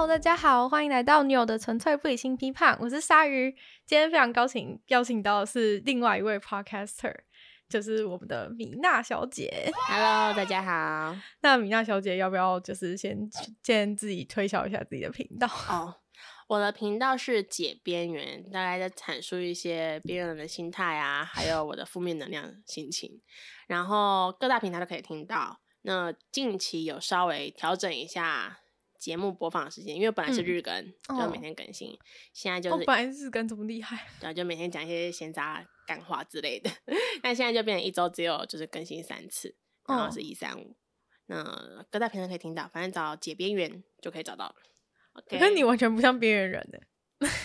[0.00, 3.54] Hello，大家好，欢迎来到女友的纯粹不理性批判，我是鲨鱼。
[3.84, 7.14] 今天非常高兴邀请到的是另外一位 Podcaster，
[7.68, 9.70] 就是我们的米娜小姐。
[9.90, 11.14] Hello，大家好。
[11.42, 13.28] 那米娜小姐要不要就是先
[13.62, 15.46] 先自己推销一下自己的频道？
[15.68, 15.94] 哦，oh,
[16.46, 23.20] 我的频道是解边缘，大概在阐述一些边缘人的心态啊，还有我的负面能量心情，
[23.66, 25.60] 然后各大平台都可以听到。
[25.82, 28.59] 那近期有稍微调整一下。
[29.00, 30.72] 节目播放的时间，因为本来是日更，
[31.08, 31.90] 嗯、就每天更新。
[31.90, 31.98] 哦、
[32.34, 36.70] 现在就是，本来日更这么厉害， 对，就每天讲一些闲杂干话之类的。
[37.24, 39.56] 那现在就变成一周只有就是更新三次，
[39.88, 40.76] 然后是一三五。
[41.26, 44.54] 那各大平台可以听到，反正找解边缘就可以找到了。
[45.26, 46.78] 可是你完全不像边缘人呢？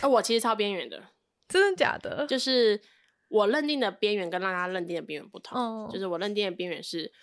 [0.02, 1.02] 而 我其实超边缘的，
[1.48, 2.27] 真的假的？
[2.27, 2.82] 就是
[3.30, 5.57] 我认定的边缘跟让他认定的边缘不同。
[5.57, 7.13] 哦、就是我认定的边缘是，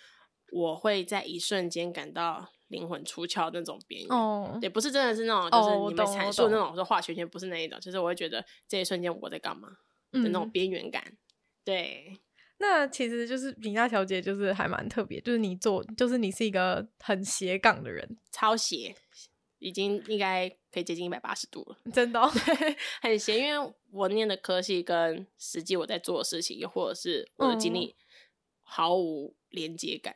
[0.51, 2.49] 我会在一瞬间感到。
[2.73, 9.69] 灵魂出窍那种边缘，哦、也不是真的是那种，就是你们阐述那种说画圈圈，不是那一种，就是我会觉得这一瞬间我在干嘛
[10.11, 11.01] 的那种边缘感。
[11.05, 11.17] 嗯、
[11.63, 12.19] 对，
[12.57, 18.95] 那其实就是米娜小姐，就是还蛮特别，就是你做，就是你是一个很斜杠的人，超斜，
[19.59, 22.27] 已经应该可以接近一百八十度了， 真的、哦，
[23.01, 27.95] 很斜，因为我念的科系跟实际我在做的事情，又或者是我的经历
[28.61, 30.15] 毫无连接感。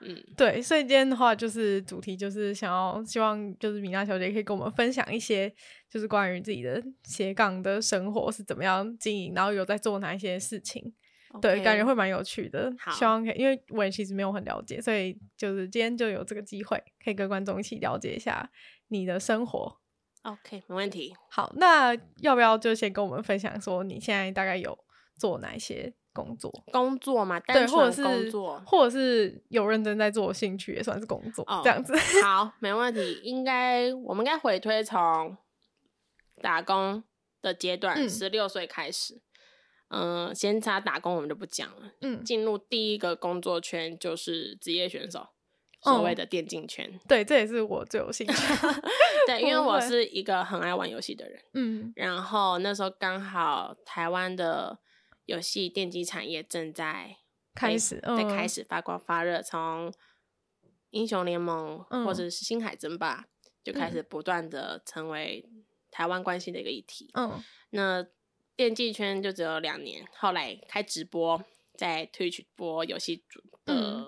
[0.00, 5.52] 嗯，对，所以今天的话就是主题就是想要希望就是米娜小姐可以跟我们分享一些
[5.90, 10.94] 就是关于自己的斜杠的生活是怎么样经营，然后有在做哪一些事情
[11.32, 11.40] ，Okay.
[11.40, 12.72] 对，感觉会蛮有趣的。
[12.78, 18.48] 好希望可以，因为我也其实没有很了解，所以就是今天就有这个机会可以跟观众一起了解一下
[18.88, 19.80] 你的生活。
[20.22, 21.14] OK，没问题。
[21.30, 24.78] 好，那要不要就先跟我们分享说你现在大概有
[25.16, 25.94] 做哪些？
[26.18, 31.94] 工作工作嘛，对，或者是工作，或者是有认真在做兴趣，也算是工作，oh, 这样子。
[32.24, 33.20] 好，没问题。
[33.22, 35.36] 应该我们应该回推从
[36.42, 37.04] 打工
[37.40, 39.20] 的阶段，十六岁开始。
[39.90, 41.92] 嗯、呃，先插打工，我们就不讲了。
[42.00, 45.28] 嗯，进入第一个工作圈就是职业选手，
[45.80, 46.84] 所谓的电竞圈。
[46.84, 48.34] Oh, 对，这也是我最有兴趣。
[49.28, 51.40] 对， 因为我是一个很爱玩游戏的人。
[51.54, 54.80] 嗯，然后那时候刚好台湾的。
[55.28, 57.18] 游戏电机产业正在
[57.54, 59.42] 开始，在开始发光发热。
[59.42, 59.92] 从
[60.88, 63.26] 英雄联盟或者是星海争霸，
[63.62, 65.44] 就开始不断的成为
[65.90, 67.10] 台湾关系的一个议题。
[67.12, 68.06] 嗯，那
[68.56, 71.44] 电竞圈就只有两年，后来开直播，
[71.74, 73.22] 在 Twitch 播游戏
[73.66, 74.06] 的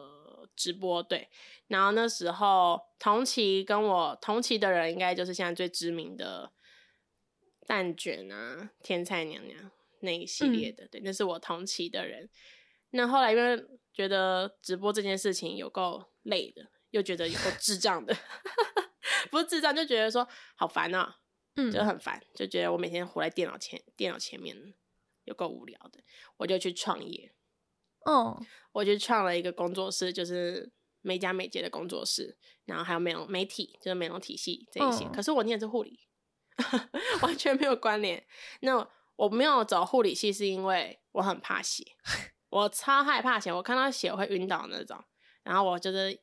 [0.56, 1.02] 直播。
[1.02, 1.28] 对，
[1.66, 6.50] 然后那时候同期跟我同期的人，应该就是现在最知名的
[7.66, 9.70] 蛋卷啊，天菜娘娘。
[10.00, 12.28] 那一系列的，嗯、对，那是我同期的人。
[12.90, 18.16] 那后来因为觉得直播这件事情有够累的，又觉得有够 智障的，
[19.30, 21.18] 不是智障，就觉得说好烦啊，
[21.54, 24.74] 嗯，就很烦，就觉得我每天活在电脑前，电脑前面
[25.24, 26.00] 有够无聊的，
[26.38, 27.32] 我就去创业。
[28.06, 28.40] 哦，
[28.72, 30.72] 我就创了一个工作室，就是
[31.02, 35.04] 美甲美睫的工作室，然后还有美容媒体，就是美容体系这一些。
[35.04, 36.00] 哦、可是我念的是护理，
[37.22, 38.26] 完全没有关联。
[38.62, 38.90] 那
[39.20, 41.84] 我没有走护理系，是因为我很怕血，
[42.48, 44.98] 我超害怕血，我看到血我会晕倒那种。
[45.42, 46.18] 然后我就是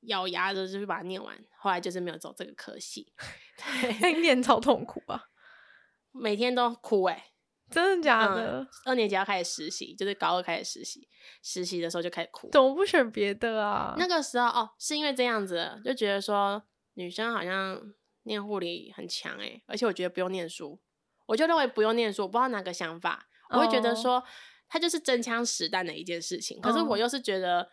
[0.00, 3.12] 咬牙着就是把它念完，后来就是没有走这个科系。
[4.00, 5.26] 对，念超痛苦啊，
[6.10, 7.24] 每天都哭哎、欸，
[7.70, 8.62] 真的假的？
[8.62, 11.08] 嗯、二年级要开始实习，就是高二开始实习，
[11.44, 12.50] 实习的时候就开始哭。
[12.50, 13.94] 怎么不选别的啊？
[13.96, 16.60] 那个时候哦，是因为这样子，就觉得说
[16.94, 17.80] 女生好像
[18.24, 20.80] 念护理很强哎、欸，而且我觉得不用念书。
[21.30, 24.20] 我就认为不用念书，我不知道哪个想法，我会觉得说，
[24.68, 26.56] 它就是真枪实弹的一件事情。
[26.56, 26.64] Oh.
[26.64, 27.68] 可是我又是觉得，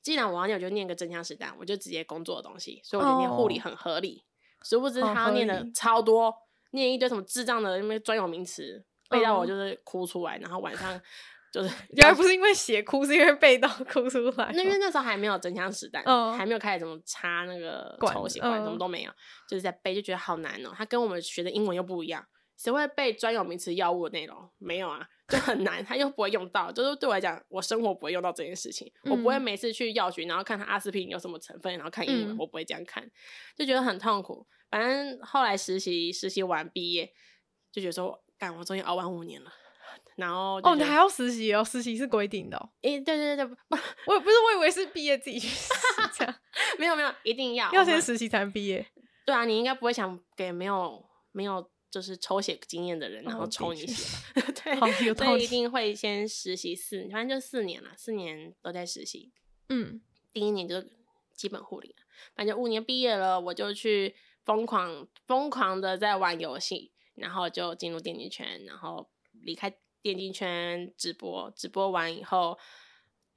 [0.00, 4.24] 既然我要念，我就念个真枪实弹，我就直接工作的东西，所以我就念护理很合理。
[4.60, 4.66] Oh.
[4.66, 6.34] 殊不知他要念的超多，oh,
[6.70, 10.98] 念一堆什么智障的因为专有名词，背到我就是哭出来，然后晚上
[11.52, 14.50] 就是 原来不是因为写哭，是因为背到哭出来。
[14.54, 16.34] 那因为那时候还没有真枪实弹，oh.
[16.34, 19.12] 还没有开始怎么插那个抽血管，什么都没有，
[19.46, 20.74] 就是在背，就觉得好难哦、喔。
[20.74, 22.24] 他跟我们学的英文又不一样。
[22.62, 24.48] 谁会背专有名词药物的内容？
[24.58, 26.70] 没有啊，就很难，他又不会用到。
[26.70, 28.88] 就是对我来讲，我生活不会用到这件事情。
[29.02, 33.04] 嗯、我不会每次去药局，然后看他阿司匹林有什么成分，然后看英文，嗯、我不会这样看，
[33.56, 34.46] 就觉得很痛苦。
[34.70, 37.12] 反正后来实习，实习完毕业，
[37.72, 39.52] 就觉得说，干，我终于熬完五年了。
[40.14, 41.64] 然后哦，你还要实习哦？
[41.64, 42.70] 实习是规定的、哦。
[42.82, 43.76] 诶、欸，对对对对，不，
[44.06, 45.74] 我不是，我以为是毕业自己去实习
[46.14, 46.34] 这样。
[46.78, 48.86] 没有没有，一定要要先实习才能毕业。
[49.26, 51.71] 对啊，你应该不会想给没有没有。
[51.92, 54.16] 就是抽血经验的人，然后抽你血，
[54.80, 59.30] 哦、对，所以一定会先实习四，反正就四年了，四年都在实习。
[59.68, 60.00] 嗯，
[60.32, 60.82] 第一年就
[61.34, 61.94] 基本护理，
[62.34, 69.10] 反正五年毕业了，我就去疯狂疯狂的在玩游戏，然后就进入电竞圈，然后
[69.42, 72.58] 离开电竞圈直播，直播完以后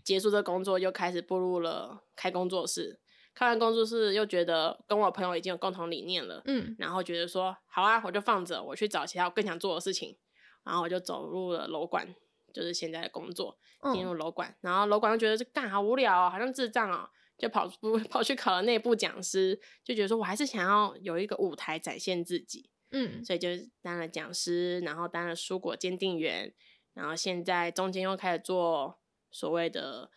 [0.02, 3.02] 结束这工作，又开始步入了开工作室。
[3.36, 10.18] 开完工作室又觉得跟我朋友已经有共同理念了，嗯，然后觉得说好啊，我就放着，我去找其他我更想做的事情，
[10.64, 12.16] 然后我就走入了楼管，
[12.54, 13.60] 就是现在的工作，
[13.94, 23.50] 进入楼管，嗯、然后楼管又觉得这干好无聊哦，好像智障哦，就跑出 跑去考了内部讲师，就觉得说我还是想要有一个舞台展现自己，嗯，所以就
[23.81, 26.54] 当了讲师，然后当了蔬果鉴定员，
[26.94, 28.98] 然后现在中间又开始做
[29.30, 30.10] 所谓的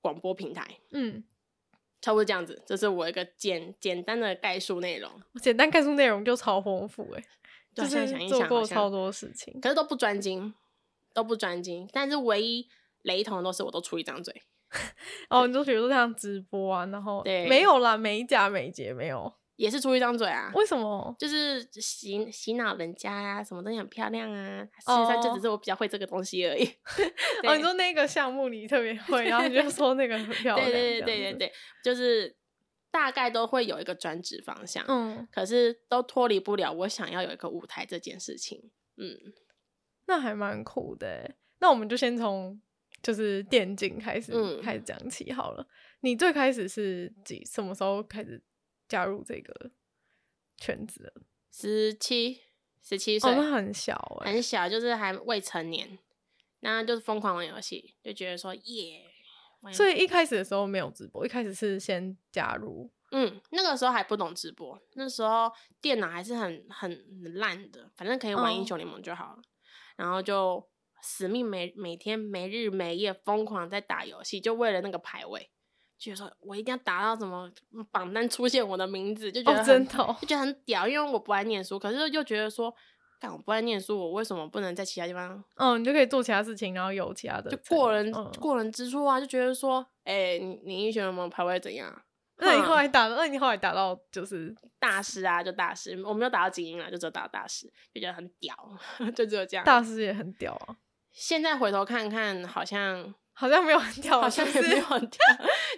[0.00, 1.24] 广播平台，嗯。
[2.04, 5.10] 差不多这样子，这是我一个简简单的概述内容。
[5.40, 7.24] 简单概述内容就超丰富哎，
[7.74, 10.52] 就是想一想，做过超多事情，可是都不专精，
[11.14, 11.88] 都不专精。
[11.94, 12.68] 但是唯一
[13.00, 14.42] 雷同的都是，我都出一张嘴。
[15.30, 19.32] 哦，你就比如说像直播啊，然后对，没有啦，美甲美睫没有。
[19.56, 20.50] 也是出一张嘴啊？
[20.54, 21.14] 为什么？
[21.18, 24.64] 就是洗洗脑人家啊，什么东西很漂亮啊。
[24.64, 26.64] 实际上就只是我比较会这个东西而已。
[27.46, 30.66] 哦，你说那个项目你特别会，然后你就说那个很漂亮。
[30.70, 31.52] 对对对对对对，
[31.84, 32.34] 就是
[32.90, 34.84] 大概都会有一个专职方向。
[34.88, 38.70] 嗯，可是都脱离不了我想要有一个舞台这件事情。
[38.96, 39.16] 嗯，
[40.06, 41.34] 那还蛮酷的。
[41.60, 42.60] 那我们就先从
[43.02, 45.66] 就是电竞开始、嗯、开始讲起好了。
[46.00, 48.42] 你最开始是几什么时候开始？
[48.88, 49.70] 加入这个
[50.56, 51.12] 圈子，
[51.50, 52.40] 十七
[52.82, 55.98] 十七岁，那很小哎、欸，很小，就是还未成年，
[56.60, 59.10] 那就是疯狂玩游戏，就觉得说耶。
[59.72, 65.50] 所以一开始的时候没有直播，一开始是先加入，嗯，那个时候还不懂直播，那时候
[65.80, 69.42] 电脑还是很很烂的，反正可以玩英雄联盟就好了，哦、
[69.96, 70.68] 然后就
[71.00, 75.50] 死命每每天没日没夜疯狂在打游戏，就为了那个排位。
[76.04, 77.50] 觉得说我一定要达到什么
[77.90, 82.74] 榜单出现我的名字，就觉得真的哦、就觉得很屌，因为我不爱念书，可是又觉得说，
[83.18, 85.42] 干我不爱念书，我为什么不能在其他地方？
[85.56, 92.02] 嗯，你就可以做其他事情，然后有其他的就过人、嗯、过人之处啊，就觉得说，哎、欸，你你英雄联盟排位怎样？
[92.36, 98.54] 那你后来打，那你后来打到就是大师啊，就大师，我没有打到精英啊，就只有打到大师，就觉得很屌，
[99.16, 99.64] 就只有这样。
[99.64, 100.76] 大师也很屌啊，
[101.12, 103.14] 现在回头看看，好像。
[103.34, 105.20] 好像没有很 跳，好像也没有很跳，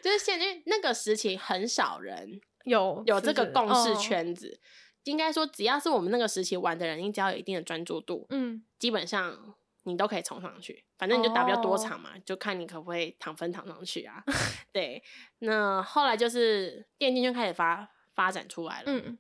[0.03, 4.61] 就是现在那个时期很少人 有有这个共识圈子。
[5.05, 9.55] 应该说，只要是我们那个时期玩的人，你只要有一定的专注度，嗯，基本上
[9.85, 10.85] 你都可以冲上去。
[10.99, 14.25] 反正你就打比较多场嘛，就看你可不可以躺分躺上去啊。
[14.73, 15.03] 对，
[15.39, 19.17] 那后来就是电竞圈开始发发展出来了，嗯，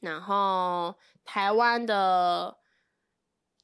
[0.00, 2.58] 然后台湾的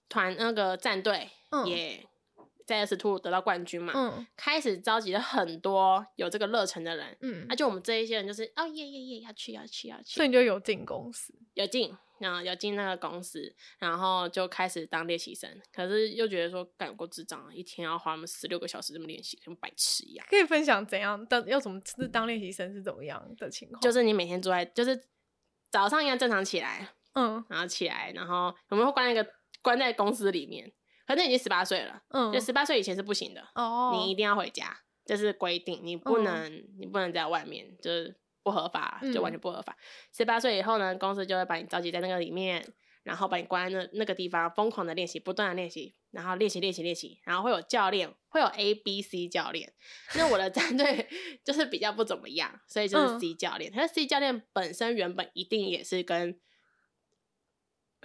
[0.08, 1.28] 团那个战队
[1.66, 2.06] 也。
[2.66, 20.26] 在 S Two 得到冠军嘛，嗯，开始召集了很多有这个热忱的人，嗯，那、啊、就我们这一些人就是哦耶耶耶要去要去要去，所以你就有进公司，有进，然后有进那个公司，然后就开始当练习生，可是又觉得说干过智障，一天要花我们十六个小时这么练习，跟白痴一样。
[20.30, 23.80] 可以分享怎样当要怎么是当练习生是怎么样的情况？
[23.80, 25.08] 就是你每天坐在，就是
[25.70, 29.26] 早上一样正常起来，嗯，然后起来，然后我们会关一个
[29.60, 30.72] 关在公司里面。
[31.06, 39.76] 可是已经十八岁了，嗯，就十八岁以前是不行的，哦，你一定要回家，这是规定，你不能，嗯、你不能在外面，就是不合法，就完全不合法。
[40.12, 42.72] 十八岁以后呢，公司就会把你召集在那个里面，
[43.02, 49.72] 然后把你关在那那个地方，疯狂的练习，不断的练习，然后练习练习练习，然后会有教练，会有 A、B、C 教练。
[50.14, 51.08] 那我的 战队
[51.44, 53.72] 就是比较不怎么样，所以就是 C 教练。
[53.72, 56.40] 可是 C 教练本身原本一定也是跟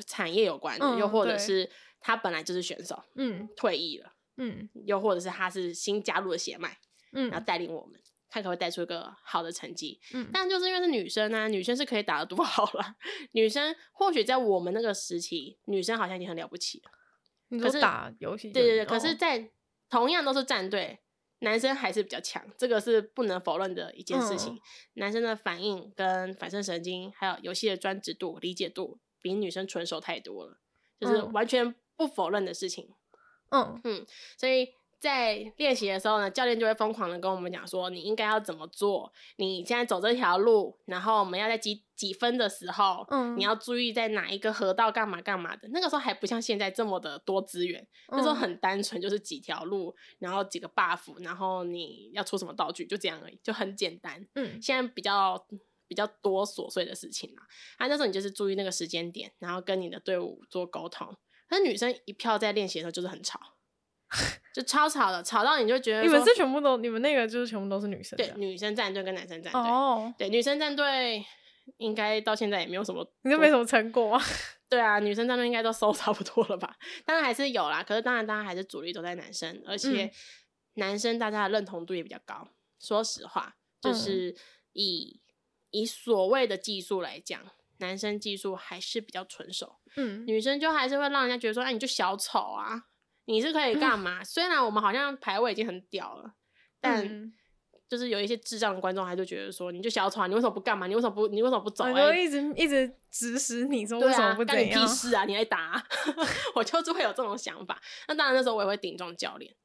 [0.06, 1.70] 产业有关的，嗯、又或者是。
[2.00, 6.78] 他本来就是选手，嗯，退役了，嗯，又或者是他是新加入的血脉，
[7.12, 8.00] 嗯，然后带领我们，
[8.30, 12.96] 看可不可以带出一个好的成绩，嗯，但就是因为是女生呢、啊，女生是可以打得多好了，
[13.32, 16.92] 女生或许在我们那个时期，女生好像已经很了不起了，
[17.50, 19.52] 你说打游戏，对对对，可是，在
[19.90, 21.00] 同样都是战队，
[21.40, 24.60] 男生还是比较强，这个是不能否认的一件事情，嗯、
[24.96, 30.60] 男生的反应跟反射神经，还有游戏的专职度、理解度，比女生纯熟太多了，
[31.00, 31.76] 就是完全。
[31.98, 32.88] 不否认的事情，
[33.50, 34.06] 嗯嗯，
[34.38, 45.68] 所以在练习的时候呢，教练就会疯狂的跟我们讲说，你应该要怎么做，你现在走这条路，然后我们要在几几分的时候，嗯，你要注意在哪一个河道干嘛干嘛的。
[45.70, 54.28] 那个时候还不像现在这么的多资源，那时候很单纯，就是几条路，然后几个 buff，然后你要出什么道具，就这样而已，就很简单。
[54.34, 55.46] 嗯，现在比较
[55.88, 57.44] 比较多琐碎的事情嘛，
[57.78, 61.16] 啊，那时候你就是注意那个时间点，然后跟你的队伍做沟通。
[61.48, 63.40] 可是女生一票在练习的时候就是很吵，
[64.54, 71.26] 就超吵的，吵到你就觉得你们是全部都，你们那个就是全部都是女生，对，女生战队跟男生战队，哦，对，女生战队
[71.78, 74.24] 应该到现在也没有什么，你就没什么成果吗？
[74.70, 76.76] 对啊，女生战队应该都收差不多了吧？
[77.06, 80.12] 当然还是有啦，可是当然，当然还是主力都在男生，而且
[80.74, 82.48] 男生大家的认同度也比较高。
[82.80, 84.36] 说实话，就是
[84.74, 85.34] 以、嗯、
[85.72, 87.42] 以所谓的技术来讲，
[87.78, 89.78] 男生技术还是比较纯熟。
[89.96, 92.84] 嗯，女生就还是会让人家觉得说，哎，你就小丑啊，
[93.26, 94.20] 你是可以干嘛？
[94.22, 96.34] 嗯、虽然我们好像排位已经很屌了，
[96.80, 97.06] 但。
[97.06, 97.34] 嗯
[97.90, 100.88] 就是有一些智障的观众，还就觉得说，你就小丑，啊你为什么不干嘛？
[100.88, 101.26] 你为什么不？
[101.30, 101.86] 你为什么不走？
[101.86, 101.94] 欸？
[101.94, 104.70] 我就一直一直指使你说为什么不怎样？
[104.70, 105.24] 干你屁事啊！
[105.24, 105.86] 你来打，啊，
[106.54, 107.82] 我就是会有这种想法。
[108.10, 109.56] 那当然，那时候我也会顶撞教练，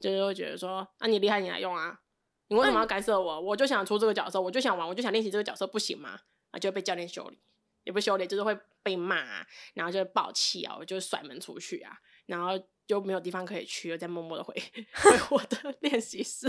[0.00, 2.00] 就是会觉得说，啊，你厉害，你来用啊！
[2.48, 3.34] 你为什么要干涉我？
[3.34, 6.18] 嗯、我就想出这个角色，我就想玩，我就想练习这个角色，不行吗？
[6.52, 7.38] 啊，就会被教练修理，
[7.86, 12.62] 也不修理，就是会被骂，啊，然后就会爆气啊，我就甩门出去啊，然后。
[12.86, 14.54] 就没有地方可以去，又再默默的回
[14.94, 16.48] 回我的 练习室，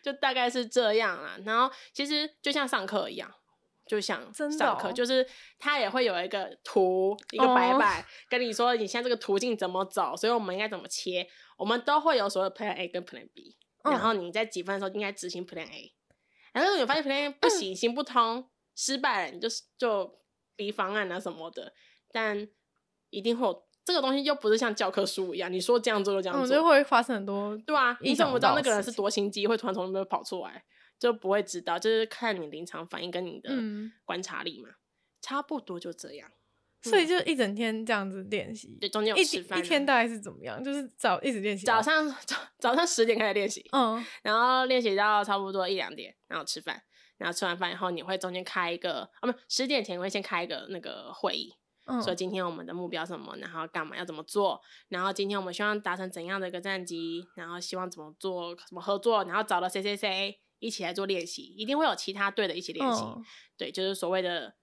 [0.00, 1.36] 就大概是这样啦。
[1.44, 3.28] 然后其实就像上课一样，
[3.84, 15.92] 就像上课，哦、就是他也会有一个图，一个白板，哦、跟你说你现在这个途径怎么走，所以我们应该怎么切，我们都会有所有 Plan A 跟 Plan B，、嗯、然后你在几分的时候应该执行 Plan A，
[16.52, 20.16] 然后你发现 Plan A 不行，嗯、行不通，失败了，你就就
[20.56, 21.72] B 方案啊什么的，
[22.10, 22.48] 但
[23.10, 23.64] 一定会有。
[23.84, 30.62] 这个东西又不是像教科书一样，你说这样做就这样做，嗯、就会发生很多，对啊，你怎么知道那个人是多心机，会突然从那边跑出来，
[31.00, 33.50] 就不会知道，就是看你临场反应跟你的
[34.04, 34.74] 观察力嘛，嗯、
[35.20, 36.30] 差不多就这样。
[36.80, 40.62] 所以就一整天这样子练习，对，中间有吃饭，一天大概是怎么样？
[40.62, 46.80] 就是早一直练习，早上早早上十点开始练习，嗯，然后练习到差不多一两点，然后吃饭，
[47.22, 51.54] 然后吃完饭以后，你会中间开一个啊，不，十点前会先开一个那个会议。
[51.84, 63.24] 嗯、说今天我们的目标什么，然后干嘛要怎么做，然后今天我们希望达成怎样的一个战绩，然后希望怎么做，怎么合作，然后找了谁谁谁一起来做练习，一定会有其他队的一起练习，嗯、
[63.56, 64.54] 对，就是所谓的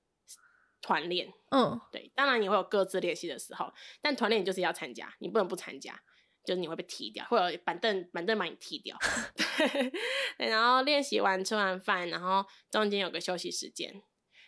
[0.82, 6.01] 团练，嗯，对，当然你会有各自练习的时候，但团练你就是要参加，你不能不参加，
[6.50, 8.98] 就是你会被踢掉，会有板凳板凳把你踢掉，
[10.36, 14.01] 对，然后练习完吃完饭，然后中间有个休息时间。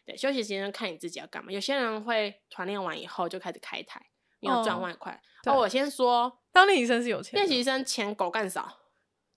[0.04, 1.52] 对，休息时间看你自己要干嘛。
[1.52, 4.02] 有些人会团练完以后就开始开台，
[4.40, 5.22] 你要赚外快。
[5.46, 8.80] 哦，我先说，当练习生是有钱，练习生钱狗干少，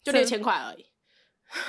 [0.02, 0.90] 就六千块而已。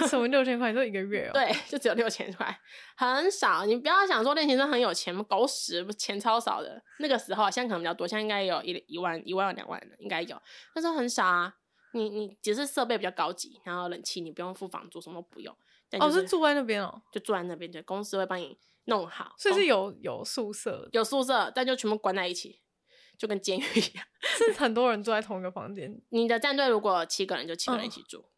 [0.08, 0.74] 什么六千块？
[0.74, 1.32] 就一个月哦？
[1.36, 2.60] 对，就只有六千块，
[2.96, 3.66] 很少。
[3.66, 6.82] 你不要想说练习生很有钱，狗屎，钱超少的。
[7.00, 10.42] 那个时候现在可能比较多，现在应该有一一万、一万两万的，应该有。
[10.74, 11.56] 但是很少啊。
[11.92, 15.56] 你你只是设备比较高级，然后冷气你不用付房租，什么都不用。
[16.00, 18.58] 哦，是住在那边哦，就住在那边，对，公司会帮你。
[18.88, 22.62] 弄好，所以是有有宿舍，有宿舍，但就全部关在一起，
[23.18, 26.00] 就跟监狱一样，是很多人住在同一个房间。
[26.10, 28.30] 你的战队如果七个人，就七个人一起住，嗯、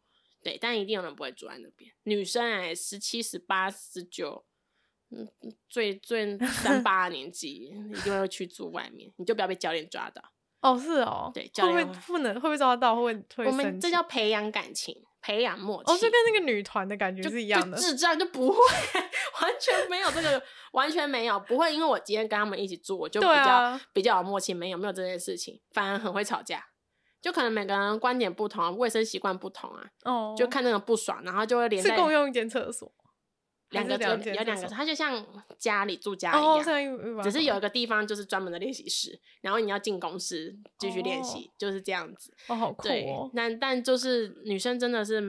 [0.42, 1.90] 对，但一定有人不会住在那边。
[2.04, 4.44] 女生哎、欸，十七、十八、十九，
[5.10, 5.28] 嗯，
[5.68, 10.22] 最最三八的年纪，一定会去住外面，你就不要被教练抓到。
[10.60, 12.96] 哦，是哦，对，教练会不能会不会抓到？
[12.96, 15.04] 会不会我们这叫培养感情。
[15.20, 17.76] 培养默契，哦，就跟那个女团的感觉是一样的。
[17.76, 18.58] 智障就不会，
[19.42, 20.40] 完全没有这个，
[20.70, 21.74] 完全没有，不会。
[21.74, 26.64] 因为我今天跟他们一起住，我就比较、啊、比较有默契，没有没有这件事情，反而很会吵架。
[27.20, 32.92] 就可能每个人观点不同，卫生习惯不同啊，哦，就看那个不爽，然后就会连在是共用一间厕所。
[33.70, 35.26] 两个有有两个，它就像
[35.58, 42.34] 家里住家一样，只是有一个地方就是专门的练习室，然后你要进公司继续练习，就是这样子。
[42.46, 43.30] 哦，好酷哦！
[43.34, 45.20] 但但就是女生真的是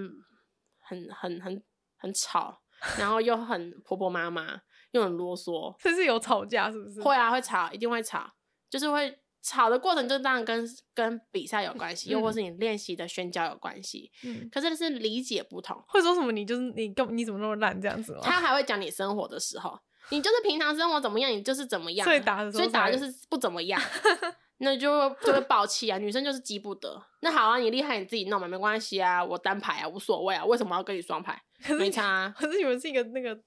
[0.79, 1.61] 很很很
[1.97, 2.61] 很吵，
[2.97, 5.75] 然后又很婆婆妈妈，又很啰嗦。
[5.77, 7.01] 这是有吵架是不是？
[7.01, 8.31] 会啊，会吵，一定会吵，
[8.69, 9.19] 就是会。
[9.41, 14.11] 吵的过程就当然跟跟比赛有关系，嗯、又或是你练习的宣教有关系。
[14.23, 16.31] 嗯，可是是理解不同，会说什么？
[16.31, 18.17] 你就是你，根你怎么那么烂这样子？
[18.21, 19.79] 他还会讲你生活的时候，
[20.09, 22.03] 你就是平常生活怎么样，你就是怎么样。
[22.05, 23.81] 所以打的时候，所以打的就是不怎么样，
[24.59, 25.97] 那就就会爆气啊！
[25.97, 27.01] 女生就是急不得。
[27.21, 31.41] 那好啊，你厉害你自己弄嘛，没关系啊，我单排啊，无所谓啊，为什么要跟你双排？
[31.77, 32.35] 没差啊。
[32.37, 33.39] 可是你们是一个那个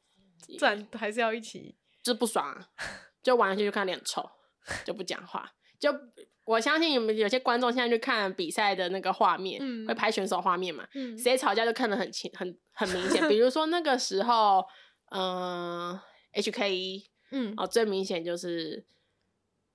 [0.59, 1.77] 站，还是要一起？
[2.03, 2.67] 就是不爽啊，
[3.23, 4.29] 就玩下去就看脸臭，
[4.85, 5.49] 就不讲话。
[5.83, 5.93] 就
[6.45, 10.87] 我相信你们有些观众现在去看比赛的那个画面，嗯、会拍选手画面嘛？
[11.19, 13.29] 谁、嗯、吵架就看得很清、很很明显。
[13.29, 14.65] 比如说那个时候，
[15.11, 16.03] 嗯、呃、
[16.35, 18.87] ，HK，嗯，哦，最明显就是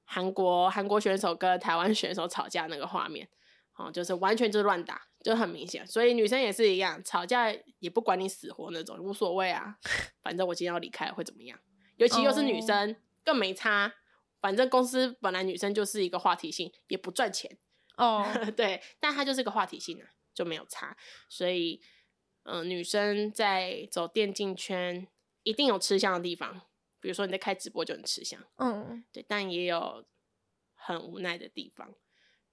[0.06, 3.28] 韩国韩国选手跟台湾选手吵架那个画面，
[3.76, 5.86] 哦，就是完全就是乱打，就很明显。
[5.86, 9.76] 所以女生也是一样，吵架也不管你死活那种，无所谓啊，
[10.24, 11.60] 反正我今天要离开会怎么样？
[11.98, 12.96] 尤其又是女生，哦、
[13.26, 13.94] 更没差。
[14.39, 17.58] 反正公司本来女生就是一个话题性，也不赚钱
[17.98, 18.24] 哦。
[18.24, 18.50] Oh.
[18.56, 20.96] 对，但她就是个话题性啊，就没有差。
[21.27, 21.82] 所以，
[22.44, 25.08] 嗯、呃，女生在走电竞圈
[25.44, 26.62] 一定有吃香的地方，
[27.00, 30.06] 比比如说你在开直播就很吃香，嗯，对，但也有
[30.75, 31.96] 很无奈的地方，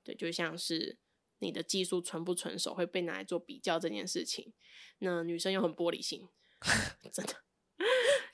[0.05, 0.97] 对，就像是
[1.41, 4.53] 你的技术纯不纯熟会被拿来做比较这件事情，
[5.01, 6.29] 那女生又很玻璃心，
[7.13, 7.35] 真的，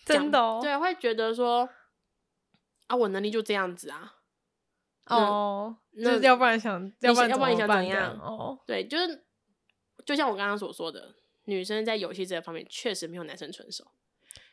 [0.05, 1.67] 真的，哦，对，会觉得说
[2.91, 4.17] 啊，我能力就这样子啊，
[5.07, 8.19] 哦，那要不然想，要不然要不然你想怎样？
[8.19, 9.25] 哦，对，就是
[10.05, 13.93] 就像我刚刚所说的，女生在游戏这个方面确实没有男生成熟。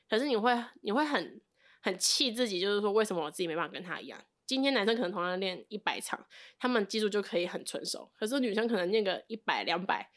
[0.08, 1.42] 可是你会你会很
[1.82, 4.24] 很气自己，就是说为什么我自己没办法跟他一样？
[4.46, 6.24] 今天男生可能同样练一百场，
[6.60, 10.12] 他们技术就可以很纯熟，可是女生可能练个一百两百，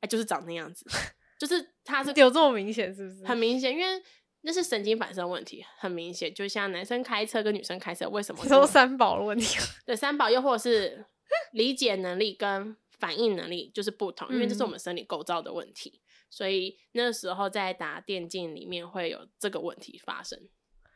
[0.00, 0.86] 哎，就是长那样子，
[1.38, 3.26] 就是他是有这么明显是不是？
[3.26, 4.02] 很明显，因为
[4.46, 6.32] 那是神经反射问题，很明显。
[6.32, 9.58] 就像男生开车跟女生开车，为什么说三宝的问题？
[9.84, 11.04] 对，三宝又或者是
[11.50, 15.90] 理解能力跟反应能力就是不同，因为这是我们生理构造的问题。
[15.96, 20.36] 嗯所以那时候在打电竞里面会有这个问题发生，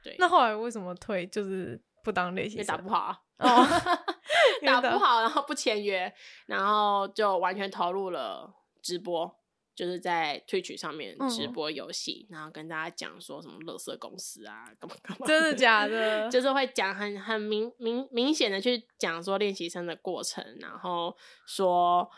[0.03, 0.17] 对。
[0.19, 1.25] 那后来为什么退？
[1.25, 3.67] 就是不当练习生，也打不好啊，哦、
[4.67, 6.13] 打不好，然后不签约，
[6.47, 8.53] 然后就完全投入了
[8.83, 9.40] 直播，
[9.75, 16.29] 就是在 Twitch 上面直播游戏，嗯、然后跟大家讲说什么乐色公司啊，干嘛干嘛，真的假的？
[16.31, 22.11] 就是会讲很很明明明显的去讲说练习生的过程，然后说。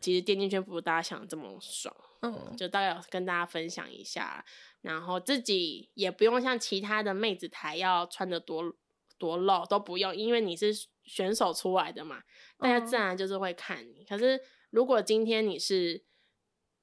[0.00, 4.44] 其实电竞圈不如大家想的这么爽，嗯，就大概跟大家分享一下，
[4.82, 8.74] 然后自己也不用像其他的妹子台要穿的多
[9.16, 10.74] 多露，都不用，因为你是
[11.04, 12.20] 选手出来的嘛，
[12.58, 14.00] 大家自然就是会看你。
[14.02, 14.38] 嗯、可是
[14.70, 16.04] 如果今天你是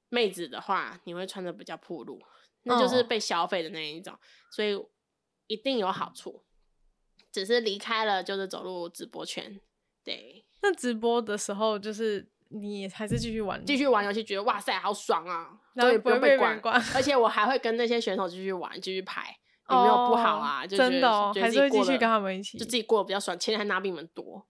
[0.08, 2.20] 妹子的话，你会穿的比较暴露，
[2.62, 4.18] 那就是被消费的那一种，嗯、
[4.50, 4.78] 所以
[5.46, 6.42] 一定有好处，
[7.32, 9.60] 只是离开了就是走入直播圈，
[10.04, 10.44] 对。
[10.62, 12.30] 那直播的时候就是。
[12.50, 15.50] 你还是继续玩，继续玩游戏，觉得哇塞，好爽啊！
[15.72, 16.60] 然后也不用被管，
[16.94, 19.36] 而且我还会跟那些选手继续玩，继续排，
[19.70, 20.62] 有没有不好啊？
[20.62, 24.46] 哦、真的、哦，还是会继续跟他们一起，就自己过得比较爽，钱还拿比你们多，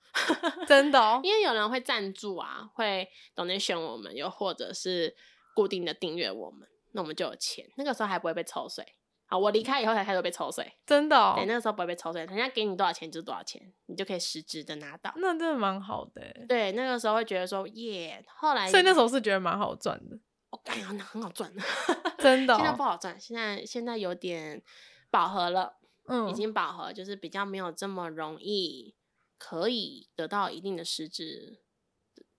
[0.66, 1.18] 真的、哦。
[1.24, 5.14] 因为有人会赞助啊，会 donation 我们，又或者是
[5.54, 7.70] 固定的订阅我们，那我们就有钱。
[7.76, 8.84] 那个时候还不会被抽税。
[9.26, 11.32] 好，我离开以后才开始被抽税，真的、哦。
[11.34, 15.10] 对，那个时候不会被抽税，人家给你多少钱就是多少钱，你就可以实质的拿到。
[15.16, 16.44] 那真的蛮好的。
[16.46, 20.18] 对，那个时候会觉得说耶，后来所以那时候是觉得蛮好赚的。
[20.50, 21.50] 我感觉很好赚，
[22.18, 22.58] 真的、哦。
[22.58, 24.62] 现在不好赚，现在现在有点
[25.10, 28.94] 饱和了，嗯，已经饱和，就是比较没有这么容易
[29.38, 31.62] 可以得到一定的实质。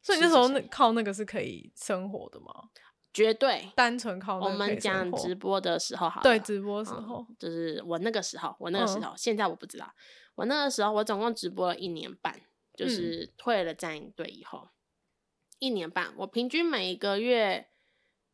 [0.02, 2.70] 所以那时候那靠那个是可以生活的吗？
[3.16, 9.90] 绝对单纯靠我们讲直播的时候好，对直播时候、嗯，就是我那个时候，我那个时候，嗯、现在我不知道。
[10.36, 12.42] 我那个时候，我总共直播了一年半，
[12.78, 14.70] 就是退了战营队以后，嗯、
[15.60, 17.70] 一年半，我平均每一个月，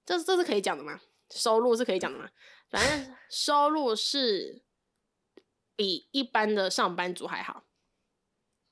[0.04, 1.00] 这这是可以讲的吗？
[1.30, 2.32] 收入是可以讲的吗？
[2.72, 4.63] 反正 收入是
[5.76, 7.65] 比一般的上班族还好，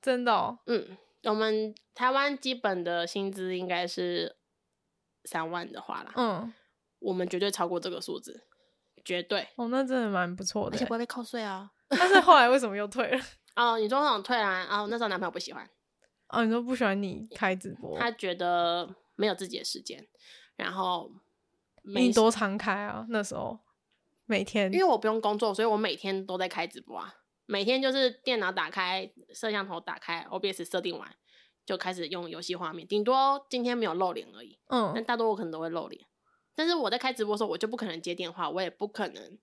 [0.02, 0.58] 真的、哦。
[0.66, 4.39] 嗯，我们台湾基本的薪资应该是。
[5.24, 6.52] 三万的话啦，嗯，
[6.98, 8.46] 我们绝对超过这个数字，
[9.04, 9.46] 绝对。
[9.56, 11.70] 哦，那真的蛮不错的，而且不会被扣税啊。
[11.88, 13.24] 但是后来为什么又退了？
[13.56, 15.68] 哦，你说那种退啊，哦，那时候男朋友不喜欢。
[16.28, 17.98] 哦，你说不喜欢你开直播？
[17.98, 20.06] 他觉得没有自己的时间，
[20.56, 21.10] 然后
[21.82, 23.04] 你多常开啊？
[23.08, 23.58] 那时候
[24.26, 27.14] 每天，因为我不用工作，所以我每天都在开直播啊。
[27.46, 31.16] 每天就是电脑打开，摄像头打开，OBS 设定完。
[31.70, 34.58] 就开始用游戏画面，顶多今天没有露脸而已。
[34.66, 36.04] 嗯，但大多我可能都会露脸。
[36.52, 39.38] 但是我在开直播的时候，我就不可能接电话，我也不可能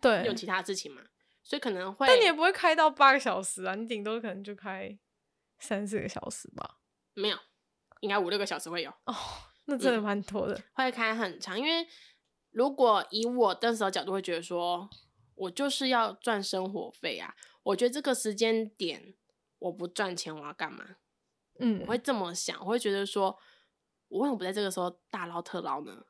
[0.00, 1.02] 对有其他事情嘛，
[1.42, 2.06] 所以可能会。
[2.06, 4.98] 但你也不会开到八个小时啊，你顶多可能就开
[5.58, 6.78] 三四个小时吧。
[7.12, 7.36] 没有，
[8.00, 8.90] 应该五六个小时会有。
[9.04, 9.14] 哦，
[9.66, 10.54] 那真的蛮多的。
[10.54, 11.86] 嗯，会开很长，因为
[12.50, 14.88] 如果以我当时的角度，会觉得说
[15.34, 17.34] 我就是要赚生活费啊。
[17.64, 19.14] 我觉得这个时间点
[19.58, 20.96] 我不赚钱，我要干嘛？
[21.60, 23.36] 嗯，我会这么想，我会觉得说，
[24.08, 26.04] 我为什么不在这个时候大捞特捞呢？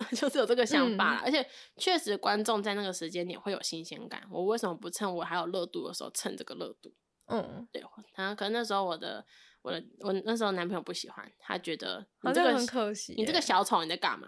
[0.16, 4.26] 就是有这个想法，嗯、而且确实观众在那个时间点会有新鲜感。
[4.30, 6.90] 我为什么不趁我还有热度的时候趁这个热度？
[7.26, 7.84] 嗯，对。
[8.14, 9.22] 然后可能那时候我的
[9.60, 14.26] 我的我那时候男朋友不喜欢，他觉得你这个很可惜，你这个小丑你在干嘛？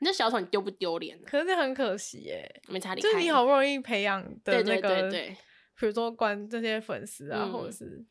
[0.00, 1.16] 你这小丑你丢不丢脸？
[1.22, 2.92] 可是很可惜耶，没差。
[2.96, 5.36] 就是你好不容易培养的那个，对对对对，
[5.78, 8.04] 比如说关这些粉丝啊，嗯、或者是。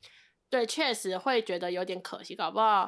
[0.54, 2.88] 对，确实会觉得有点可惜，搞不好，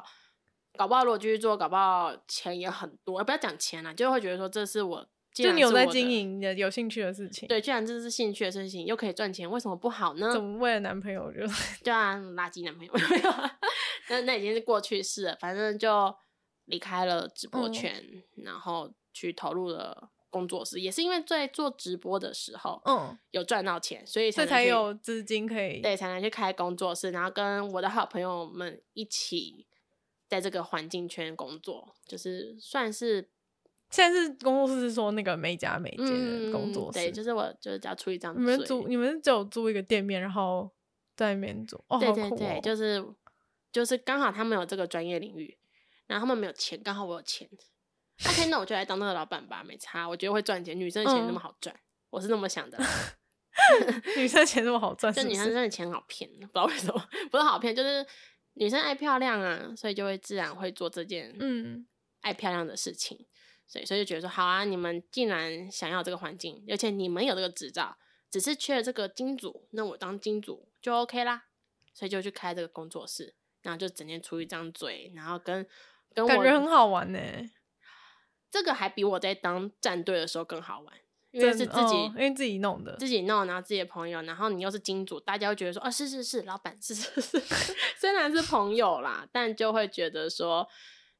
[0.78, 3.24] 搞不好如果继续做，搞不好钱也很多。
[3.24, 7.48] 不要讲钱了，就会觉得说这是我，就你有在经营的有兴趣的事情。
[7.48, 10.32] 对，既然这是兴趣的事情，又可以赚钱，为什么不好呢？
[10.32, 11.40] 怎么为了男朋友就？
[11.82, 12.92] 对啊，垃圾男朋友
[14.10, 15.36] 那那已经是过去式了。
[15.40, 16.14] 反正就
[16.66, 17.92] 离开了直播圈，
[18.36, 29.66] 嗯、然后去投入了工作室，也是因为在做直播的时候，嗯，有赚到钱，所以才，才有资金可以对，才能去开工作室，然后跟我的好朋友们一起
[30.28, 33.30] 在这个环境圈工作，就是算是
[33.88, 40.70] 现在是工作室是说那个美甲美睫的工作室，嗯、对，就是我就是只要出一张，你们租你们只有租一个店面，然后
[41.16, 43.02] 在那边做，哦，对对对，哦、就是
[43.72, 45.56] 就是刚好他们有这个专业领域，
[46.06, 47.48] 然后他们没有钱，刚好我有钱。
[48.24, 50.08] OK， 那我就来当那个老板吧，没差。
[50.08, 52.78] 我觉得会赚钱，女生的钱那么好赚，嗯、我是那么想的。
[54.16, 58.06] 女生的钱那么好赚，就女生真的钱好骗，不知道为什么，不是好骗，就是
[58.54, 61.86] 女生爱漂亮啊，所以就会自然会做这件嗯
[62.20, 63.16] 爱漂亮的事情。
[63.18, 63.26] 嗯、
[63.66, 67.96] 所以所以就觉得说，好啊，你们既然想要这个环境，而且你们有这个执照，
[68.30, 71.44] 只是缺了这个金主，那我当金主就 OK 啦。
[71.94, 75.66] 所以就去开这个工作室，然后就整天出一张嘴，然后跟
[76.12, 77.18] 跟我感觉很好玩呢。
[78.50, 80.94] 这个还比我在当战队的时候更好玩，
[81.30, 87.42] 因为是自己，哦、因为自己弄的，自己弄，然后自己的朋友，然后你又是金主，大家会觉得说，啊，是是是，老板是是是，
[87.98, 90.66] 虽然是朋友啦，但就会觉得说，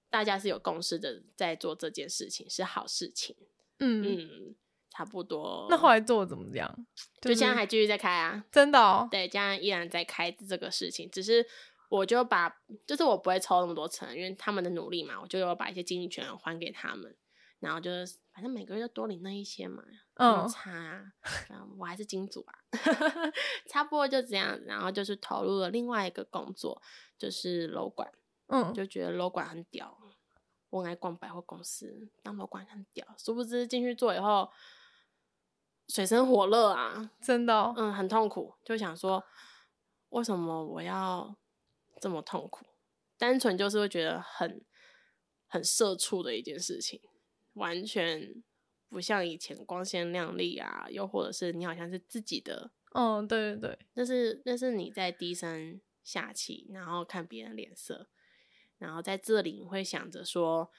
[0.08, 3.36] 大家是有共识的，在做这件事情是好事情，
[3.80, 4.54] 嗯嗯，
[4.88, 5.66] 差不多。
[5.68, 6.86] 那后来做的怎么样？
[7.20, 11.44] 就现在还继续在开啊，真的哦，对，现在依然在开这个事情，只是
[11.88, 12.48] 我就把，
[12.86, 17.16] 就是我不会抽那么多成，因为他们的努力嘛，我就有把一些经济权还给他们。
[17.58, 19.82] 然后就是，反正每个月就多领那一些嘛，
[20.16, 20.70] 嗯，差
[21.48, 22.54] 啊，我还是金主啊，
[23.66, 24.60] 差不多就这样。
[24.66, 26.80] 然后就是投入了另外一个工作，
[27.16, 28.12] 就是楼管，
[28.48, 29.98] 嗯，就觉得楼管很屌，
[30.68, 33.06] 我爱逛百货公司，当楼管很屌。
[33.16, 34.50] 殊不知进去做以后，
[35.88, 38.54] 水深火热啊，真的，哦，嗯，很痛苦。
[38.62, 39.24] 就想说，
[40.10, 41.34] 为什么我要
[42.00, 42.66] 这么痛苦？
[43.18, 44.64] 单纯就是会觉得很
[45.46, 47.00] 很社畜的一件事情。
[47.54, 48.42] 完全
[48.90, 58.08] 不像以前光鲜亮丽啊，又或者是你好像是自己的，嗯，对对对，那是那是你在低声下气，然后看别人脸色，
[58.76, 60.70] 然后在这里你会想着说，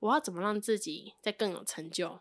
[0.00, 2.18] 我要怎么让自己再更有成就，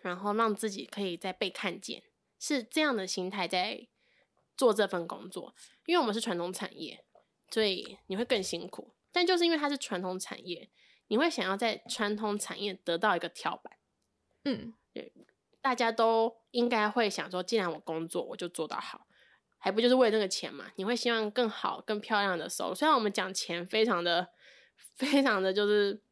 [0.00, 2.02] 然后让自己可以再被看见，
[2.38, 3.86] 是这样的心态在
[4.56, 7.04] 做这份工作，因为我们是传统产业，
[7.50, 10.70] 所以你会更辛苦，但就是因为它是传统产业。
[11.10, 13.78] 你会想要在传统产业得到一个跳板，
[14.44, 15.10] 嗯，对，
[15.62, 19.06] 大家都应该会想说，既然我工作，我就做到好，
[19.56, 20.70] 还不就是为了那个钱嘛？
[20.76, 22.74] 你会希望更好、更漂亮的收入。
[22.74, 24.28] 虽然我们讲钱非常的、
[24.96, 26.02] 非常的就是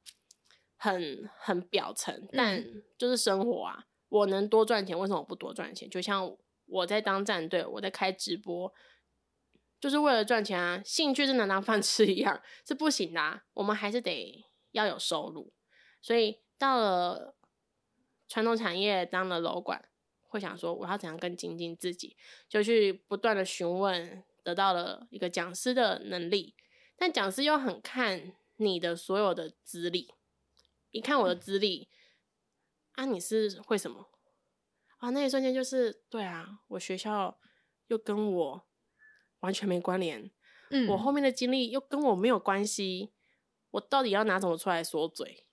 [0.76, 2.64] 很很表层，但
[2.96, 5.90] 就是生活啊，我能多赚钱，为什么我不多赚钱？
[5.90, 8.72] 就像我在当战队，我在开直播，
[9.80, 14.44] 就是为了赚钱啊，兴趣真的当饭吃一样，是不行的啊，我们还是得。
[14.72, 15.54] 要有收入，
[16.02, 17.34] 所以到了
[18.28, 19.88] 传统产业当了楼管，
[20.28, 22.14] 会想说我要怎样更精进自己，
[22.46, 26.54] 就去不断的询问，得到了一个讲师的能力。
[26.94, 30.12] 但讲师又很看你的所有的资历，
[30.90, 31.88] 一看我的资历，
[32.96, 34.10] 啊，你是会什么？
[34.98, 37.40] 啊，那一瞬间就是对啊，我学校
[37.86, 38.65] 又跟我
[39.40, 40.30] 完全没关联，
[40.70, 43.12] 嗯，我后面的经历又跟我没有关系。
[43.72, 45.46] 我到底要拿什么出来说嘴？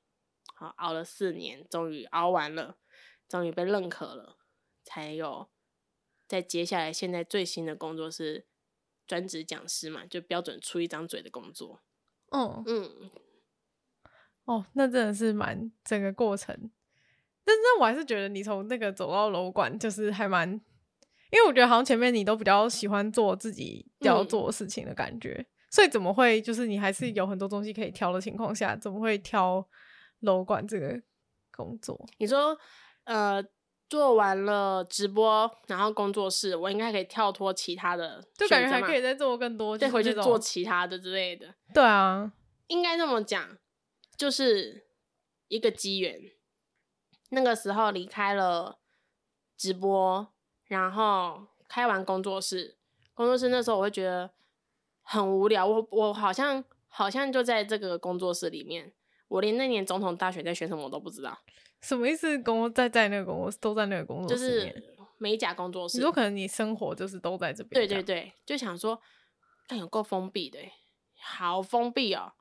[0.55, 2.77] 好，熬了四年，终于熬完了，
[3.27, 4.37] 终于被认可了，
[4.83, 5.49] 才有
[6.27, 8.45] 在接下来现在最新的工作是
[9.05, 11.81] 专职讲师嘛，就标准出一张嘴的工作。
[12.29, 13.11] 哦，嗯，
[14.45, 16.71] 哦，那真的是蛮整个过程，
[17.43, 20.61] 但是我还是觉得你从那个走到楼管，就是还蛮，
[21.33, 25.35] 因为我觉得好像前面你都比较喜欢做自己要做的事情的感觉。
[25.39, 29.67] 嗯所以怎么会就是你还是有很多东西可以挑的情况下，怎么会挑
[30.19, 31.01] 楼管这个
[31.51, 31.99] 工作？
[32.19, 32.55] 你说，
[33.05, 33.43] 呃，
[33.89, 41.55] 做完了直播，然后工作室，我应该可以跳脱其他的，就感觉还可以再做更多，再回去做其他的之类的。
[41.73, 42.31] 对啊，
[42.67, 43.57] 应该这么讲，
[44.15, 44.85] 就是
[45.47, 46.21] 一个机缘。
[47.31, 48.77] 那个时候离开了
[49.57, 50.31] 直播，
[50.67, 52.77] 然后开完工作室，
[53.13, 54.31] 工作室那时候我会觉得。
[55.05, 58.93] 很无聊，我我好像好像就在这个工作室里面，
[59.27, 61.37] 我连那年总统大选在选什么我都不知道。
[61.81, 62.41] 什么意思？
[62.41, 65.97] 工在在那个工作都在那个工作室，就是美甲工作室。
[65.97, 67.85] 你说可能你生活就是都在这边？
[67.85, 68.97] 对对对，就想说，
[69.67, 70.57] 哎，有够封闭的，
[71.19, 72.31] 好封闭哦！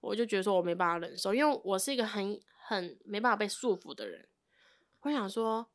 [0.00, 4.28] 我就觉得说我没办法忍受，因为我是一个很很没办法被束缚的人。
[5.02, 5.68] 我想说。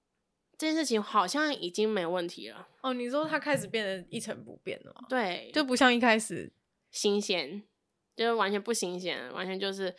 [0.63, 2.93] 这件事情好像已经没问题了哦。
[2.93, 5.05] 你说它开始变得一成不变了吗？
[5.09, 6.49] 对，就不像一开始
[6.89, 7.61] 新鲜，
[8.15, 9.93] 就是完全不新鲜，完全就是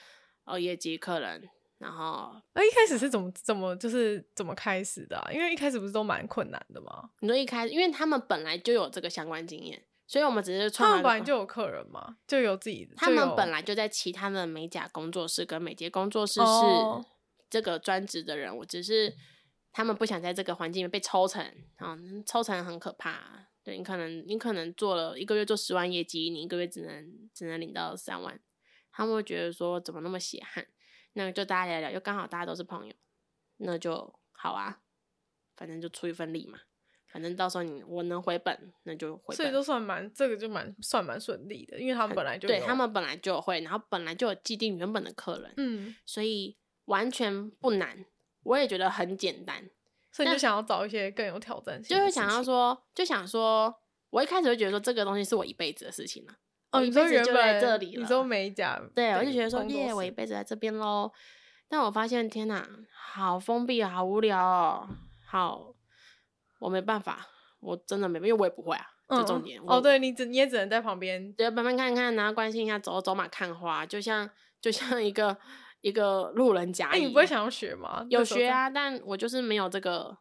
[0.44, 1.46] 哦业绩客人，
[1.77, 5.31] 然后，那一开始是怎么怎么就是怎么开始的啊？
[5.31, 7.11] 因为一开始不是都蛮困难的吗？
[7.20, 10.88] 你说一开始，因为他们本来就有这个相关经验，所以我们只是创。
[10.88, 12.94] 他们本来就有客人嘛，就有自己的。
[12.96, 17.05] 他们本来就在其他的美甲工作室跟美睫工作室是
[17.50, 19.14] 这个专职的人，哦、我只是
[19.75, 21.45] 他们不想在这个环境里面被抽成
[21.79, 23.49] 啊，抽成很可怕。
[23.65, 28.39] 对，你可能你可能做了一个月做十万业绩，你一个月只能只能领到三万，
[28.93, 30.65] 他们会觉得说怎么那么血汗？
[31.15, 32.95] 那就大家聊聊，又刚好大家都是朋友，
[33.57, 34.81] 那就好啊，
[35.57, 36.61] 反正就出一份力嘛，
[37.09, 39.37] 反正到时候你我能回本，那就回本。
[39.37, 48.05] 所以都算蛮这个就蛮算蛮顺利的，因为他们本来就对他们本来就会，然后本来就有既定原本的客人，嗯，所以完全不难，
[48.45, 49.69] 我也觉得很简单，
[50.13, 53.75] 所以就想要找一些更有挑战性，就是想要说，就想说，
[54.11, 56.35] 我一开始会觉得说这个东西是我一辈子的事情了。
[56.71, 61.11] 哦，你说原本这里你说美甲，对，我就觉得说耶，我一辈子在这边喽。
[61.69, 64.89] 但我发现，天哪，好封闭，好无聊哦。
[65.27, 65.75] 好，
[66.61, 67.27] 我没办法，
[67.61, 68.87] 我真的没，因为我也不会啊。
[69.09, 69.61] 这重点。
[69.67, 74.29] 哦，对，你只你也只能在旁边，对，慢慢看看，然后关心一下，走走马看花，就像
[74.61, 75.37] 就像一个
[75.85, 76.88] 一个路人甲。
[76.88, 78.07] 哎，你不会想要学吗？
[78.09, 80.16] 有学啊，但我就是没有这个，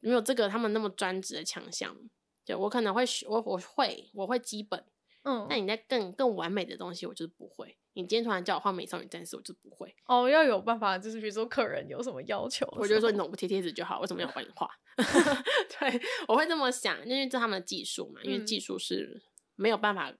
[0.00, 1.96] 没有这个他们那么专职的强项。
[2.44, 4.84] 就我可能会学，我我会我会基本。
[5.22, 7.78] 嗯，但你在更更完美的东西，我就是不会。
[7.94, 9.96] 你今天突然叫我画美少女战士，我就不会。
[10.04, 14.68] 哦，要有办法，就是比如说客人有什么要求，我就说你怎么不贴贴纸就好，为什么要帮你画？
[15.80, 19.22] 对，我会这么想，因为这他们的技术嘛，因为技术是
[19.54, 20.12] 没有办法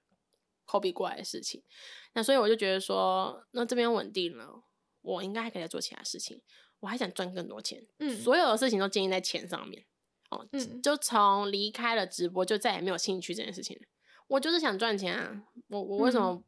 [0.65, 1.61] copy 过来的事情。
[1.61, 1.71] 嗯、
[2.13, 4.63] 那所以我就觉得说，那这边稳定了，
[5.01, 6.41] 我应该还可以再做其他事情。
[6.81, 9.85] 我还想赚更多钱，嗯，所有的事情都建立在钱上面。
[10.29, 13.79] 哦，嗯，就从离开了直播，就再也没有兴趣这件事情。
[14.27, 15.43] 我就是想赚钱啊！
[15.67, 16.43] 我我为什么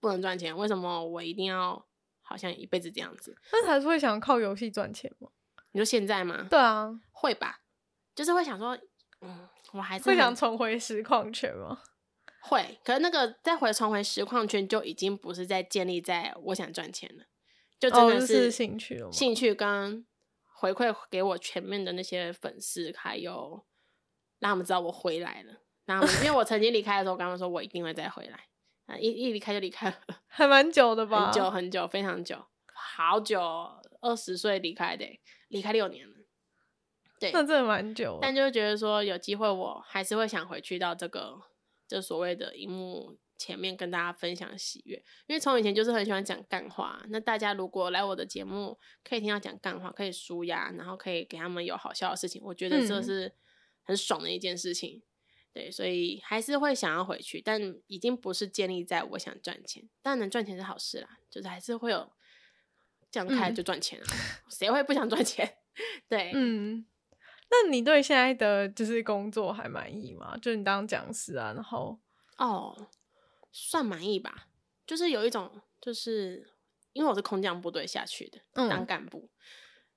[0.00, 0.52] 不能赚钱？
[0.52, 1.86] 嗯、为什么我一定要
[2.22, 3.36] 好像一辈子这样子？
[3.52, 5.28] 那还是会想靠游戏赚钱吗？
[5.72, 6.46] 你说现在吗？
[6.50, 7.60] 对啊，会吧。
[8.14, 8.76] 就是会想说，
[9.20, 11.82] 嗯，我还是会想重回实况圈吗？
[12.48, 12.78] 会。
[12.84, 17.24] 可是那个再回重回实况圈，就已经不是在建立在我想赚钱了，
[17.78, 19.12] 就真的是兴趣了。
[19.12, 20.04] 兴趣跟
[20.54, 23.64] 回馈给我前面的那些粉丝，还有
[24.38, 25.62] 让他们知道我回来了。
[25.84, 28.40] 然后，因为我曾经离开的时候，我跟他们说我一定会再回来。
[28.86, 31.26] 啊，一一离开就离开了， 还蛮久的吧？
[31.26, 33.40] 很久很久，非常久，好久，
[34.00, 35.04] 二十岁离开的，
[35.48, 36.14] 离开六年了。
[37.20, 38.18] 对，那真的蛮久。
[38.20, 41.38] 但就是觉得说有机会，我还是会想回去到这个，
[41.88, 45.02] 就所谓的荧幕前面跟大家分享喜悦。
[45.26, 47.04] 因为从以前就是很喜欢讲干话。
[47.08, 53.32] 那大家如果来我的节目，可以听到讲干话，可以舒压，然后可以给他们有好笑的事情，我觉得这是
[53.82, 54.98] 很爽的一件事情。
[54.98, 55.02] 嗯
[55.54, 59.88] 对，所以还是会想要回去，但已经不是建立在我想赚钱。
[60.02, 62.12] 当然能赚钱是好事啦，就是还是会有
[63.10, 64.06] 这样开就赚钱了，
[64.50, 65.56] 谁、嗯、会不想赚钱？
[66.06, 66.86] 对，嗯。
[67.64, 70.36] 那你对现在的就是工作还满意吗？
[70.36, 71.98] 就你当讲师啊，然后
[72.36, 72.88] 哦，
[73.50, 74.48] 算满意吧。
[74.86, 76.54] 就是有一种，就是
[76.92, 79.28] 因为我是空降部队下去的，嗯、当干部，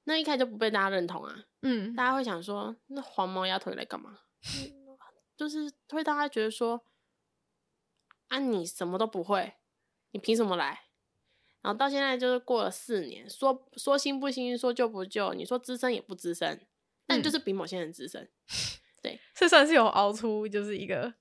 [0.04, 1.46] 那一开始就不被大家认同啊。
[1.62, 4.20] 嗯，大家会想说，那黄毛丫头来干嘛？
[5.38, 6.84] 就是会大家觉得说，
[8.28, 9.54] 啊，你什么都不会，
[10.12, 10.88] 你凭什么来？
[11.62, 16.68] 然后到现在就是过了四年，说说新不新，说旧不旧，你说资深也不资深，
[17.12, 18.56] 但就是比某些人资深， 嗯、
[19.04, 21.14] 对，这算是有熬出就是一个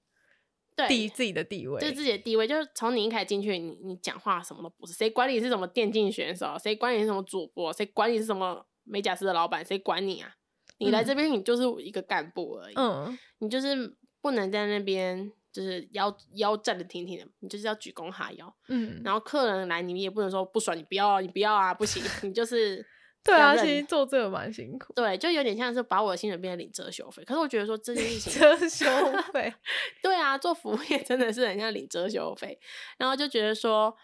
[0.89, 10.37] 地自己的地位，就是自己的地位，就是从你一开始进去，你你讲话什么都不是，谁管你是什么电竞选手，谁管你是什么主播，谁管你是什么美甲师的老板，谁管你啊？
[10.79, 13.97] 你来这边，你就是一个干部而已，嗯，你就是。
[14.23, 18.55] 不能在那边就是腰腰站的挺挺的，你就是要鞠躬哈腰。
[18.69, 22.87] 嗯，然后客人来，你也不能说不爽，你不要啊，你不要啊，不行，你就是。
[23.23, 24.93] 对啊，其实做这个蛮辛苦。
[24.95, 27.25] 对，就有点像是把我的薪水变成领遮羞费。
[27.25, 28.87] 可是我觉得说这件事情，遮羞
[29.33, 29.53] 费。
[30.03, 32.59] 对啊，做服务业真的是很像领遮羞费。
[32.99, 33.97] 然后就觉得说，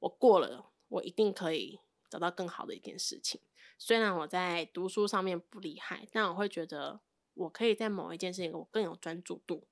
[0.00, 3.40] 我过了，我一定可以找到更好的一件事情。
[3.78, 7.00] 虽然我在读书上面不厉害，但我会觉得。
[7.38, 9.68] 我可以在某一件事情我更有专注度，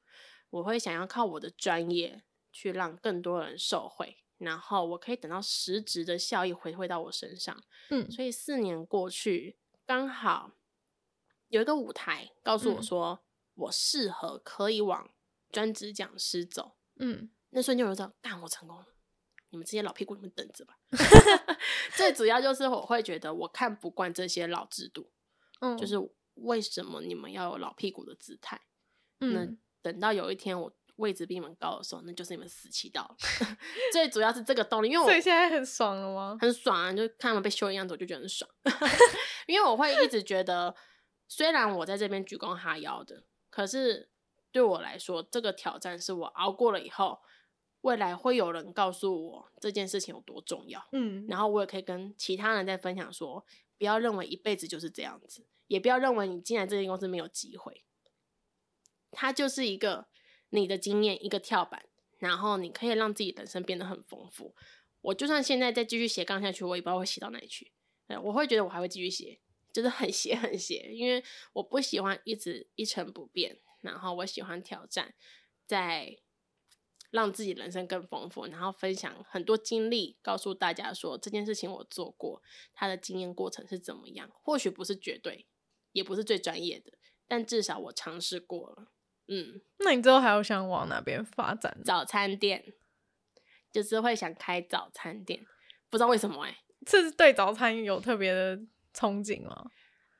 [0.50, 7.62] 我会想要靠我的专业去让更多人受惠，然后我可以等到实质的效益回馈到我身上。
[7.90, 10.52] 嗯，所以四年过去，刚好
[11.48, 13.18] 有一个舞台告诉我说，嗯、
[13.54, 15.10] 我适合可以往
[15.50, 16.76] 专职讲师走。
[16.96, 18.86] 嗯，那瞬间我就知道，干，我成功了！
[19.50, 20.78] 你们这些老屁股，你们等着吧。
[21.96, 25.10] 最主要就是我会觉得，我看不惯这些老制度。
[25.60, 25.96] 嗯就是。
[26.40, 28.60] 为什么你们要有老屁股的姿态？
[29.20, 33.16] 嗯，那等到有一天我位置比你们高的时候，那就是你们死期到了。
[33.92, 36.38] 最主要是这个动力，因为我所以现在很爽了吗？
[36.40, 36.92] 很爽啊！
[36.92, 38.50] 就看他们被修的样子，我就觉得很爽。
[39.46, 40.74] 因为我会一直觉得，
[41.28, 44.10] 虽然我在这边鞠躬哈腰的，可是
[44.50, 47.20] 对我来说，这个挑战是我熬过了以后，
[47.82, 50.84] 未来会有人告诉我这件事情有多重要。
[50.92, 53.44] 嗯，然后我也可以跟其他人在分享说，
[53.78, 57.84] 不要认为一辈子就是这样子，也不要认为你进来这间公司没有机会。
[59.12, 60.08] 它就是一个
[60.50, 61.86] 你的经验，一个跳板，
[62.18, 64.54] 然后你可以让自己人生变得很丰富。
[65.02, 67.72] 我就算现在再继续斜杠下去，我也不知道会写到哪里去。
[68.22, 69.40] 我会觉得我还会继续写，
[69.72, 75.14] 就是很斜很斜，因为我不喜欢一直一成不变，然后我喜欢挑战，
[75.66, 76.16] 在
[77.10, 84.30] 让自己人生更丰富，然后分享很多经历，告诉大家说这件事情我做过，他的经验过程是怎么样。
[84.42, 85.46] 或许不是绝对，
[85.92, 86.92] 也不是最专业的，
[87.26, 88.92] 但至少我尝试过了。
[89.28, 91.76] 嗯，那你之后还有想往哪边发展？
[91.84, 92.62] 早餐店，
[93.72, 95.44] 就是会想开早餐店，
[95.90, 98.56] 不知道为什么哎、欸，是对早餐有特别的
[98.94, 99.70] 憧憬吗？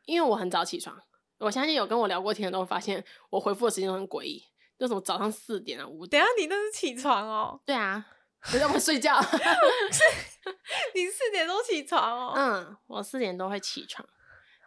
[0.06, 1.00] 因为我很早起床，
[1.38, 4.42] 我相信有跟我聊过天的都会发现，我回复的时间都很诡异，
[4.76, 6.20] 就什么早上四点啊五点。
[6.20, 7.60] 等下你那是起床哦？
[7.64, 8.04] 对啊，
[8.52, 9.16] 我在我睡觉。
[10.94, 12.32] 你四点钟起床哦？
[12.36, 14.08] 嗯，我四点都会起床，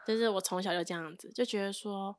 [0.07, 2.17] 就是我从小就这样子，就觉得说，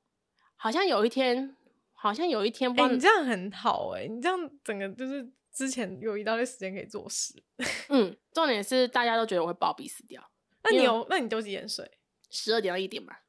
[0.56, 1.56] 好像有一天。
[2.02, 7.34] 好像有一天，哎、欸，你这样很好哎、欸，你这样整个就是之前有一大堆时间可以做事。
[7.90, 10.22] 嗯，重点是大家都觉得我会暴毙死掉。
[10.62, 11.06] 那你有？
[11.10, 11.90] 那你都几点睡？
[12.30, 13.22] 十二点到一点吧。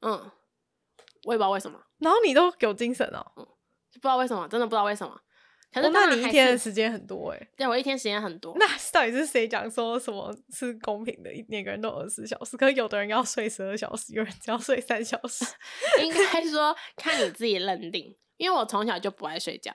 [0.00, 0.30] 嗯，
[1.24, 1.78] 我也不知道为什么。
[1.98, 3.42] 然后你都有精神哦、喔。
[3.42, 3.46] 嗯，
[3.92, 5.20] 不知道为什么，真的不知道为什么。
[5.72, 7.48] 可是，那你一天的时间很多哎、欸。
[7.56, 8.54] 对，我一天时间很多。
[8.58, 11.30] 那到底是谁讲说什么是公平的？
[11.48, 15.44] 每个人都二十四小时，可是有的人要睡十二小时，有人只要睡三小时。
[16.02, 19.72] 应该说看你自己认定，因为我从小就不爱睡觉，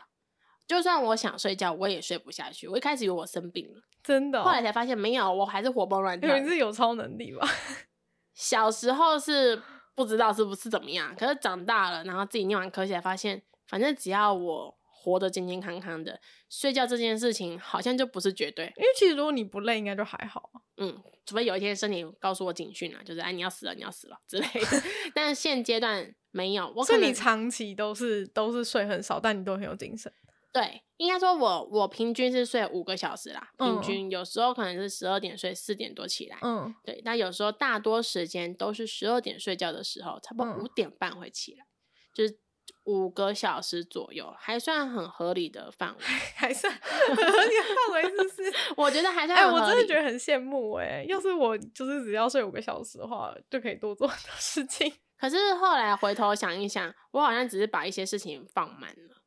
[0.68, 2.68] 就算我想睡觉，我也睡不下去。
[2.68, 6.38] 我一开始以为我生病了，真的、哦，后来才发现没有，我还是活蹦乱跳。
[6.38, 7.48] 你是有超能力吧？
[8.36, 9.62] 小时候是
[9.96, 14.78] 不知道是不是怎么样，可是长大了，然后自己念完科学，发现反正只要我。
[15.06, 20.50] 活得健健康康的，睡觉这件事情好像就不是绝对，因为其实如果你不累，应该就还好。
[20.78, 24.84] 嗯，除非有一天身体告诉我警讯了，就是哎，你要死了，你要死了之类的。
[25.14, 30.12] 但是现阶段没有，我可能你长期都是都是睡很少，但你都很有精神。
[30.52, 36.40] 对，应该说我我平均是睡五个小时啦，平均、嗯、有时候可能是十二点睡，四点多起来。
[36.42, 41.70] 嗯，对，但有时候大多时间都是十二点睡觉的时候，差不多五点半会起来，嗯、
[42.16, 42.40] 就是。
[42.86, 46.04] 五个小时左右，还算很合理的范围，
[46.36, 46.82] 还算很
[47.16, 48.54] 合理的范围，是不是？
[48.78, 49.38] 我觉得还算。
[49.38, 51.06] 哎、欸，我真的觉得很羡慕哎、欸！
[51.08, 54.94] 要是我就是只要睡五个小时的话，就可以多做很多事情。
[55.18, 59.22] 可是后来回头想一想，我好像只是把一些事情放慢了。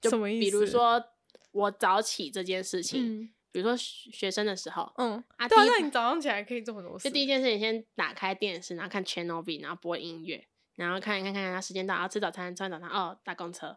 [0.00, 0.40] 就什么意思？
[0.40, 1.02] 比如说
[1.52, 7.08] 我早起这件事情，嗯、比如说学生的时候，嗯啊，对啊，那你早上起来可以做很多事。
[7.08, 10.46] 就第一件事情，先打开电视，然后看 Channel V，然后播音乐。
[10.76, 13.76] 然后看一看，看看，时间到，然后吃早餐，吃完早餐哦，搭公车。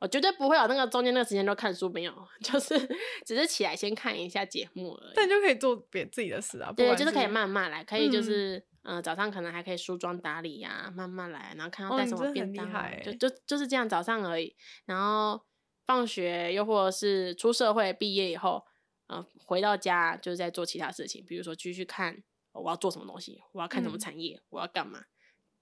[0.00, 2.78] 我绝对不会有那个中间那个时间都看书，没有， 就是
[3.24, 5.12] 只是起来先看一下节目而已。
[5.14, 14.54] 但就可以做别自己的事啊，对，就是可以慢慢来，可以就是嗯、呃，早上可能还可以梳妆打理呀、啊，慢慢来，然后看到带什么便当，哦、就就就是这样早上而已。
[14.84, 15.42] 然后
[15.86, 18.62] 放学又或者是出社会毕业以后，
[19.06, 25.04] 嗯、呃，回到家就是在做其他事情，比如说继续看我要做什么东西，我要看什么产业，嗯、我要干嘛。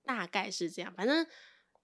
[0.05, 1.27] 大概是这样，反正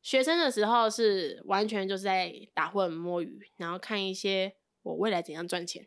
[0.02, 5.86] 学生的时候是完全就是在打混摸鱼，然后看一些我未来怎样赚钱，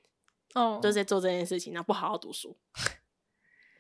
[0.54, 2.58] 哦，都是在做这件事情，然后不好好读书。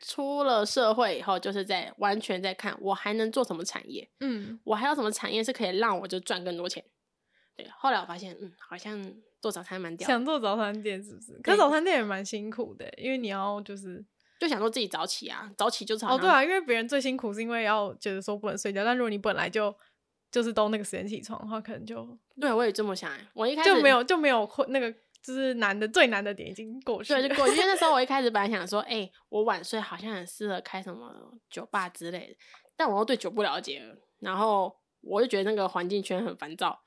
[0.03, 6.83] 出了社会以后，就是在完全在看我还能做什么产业，嗯，我还有什么产业是可以让我就赚更多钱。
[7.55, 11.39] 对，后来我发现，嗯，好像做早餐蛮屌，想做早餐店是不是？
[11.43, 14.03] 可是早餐店也蛮辛苦的，因为你要就是。
[14.41, 15.93] 就想说自己早起啊，早起就。
[15.97, 19.71] 哦，对啊，因为别人最辛苦是因为要觉得说不能睡觉，但如果你本来就
[20.31, 23.11] 就是都那个时间起床的话，可能就对，我也这么想。
[23.35, 27.53] 我一开始就没有就没有那个就是难的最难的点已经过去了，对，就过去。
[27.53, 32.35] 因为那时候我一 开始本来想说，哎、欸，我晚睡好像很适合开什么酒吧之类的，
[32.75, 33.83] 但我又对酒不了解，
[34.21, 36.81] 然后我就觉得那个环境圈很烦躁，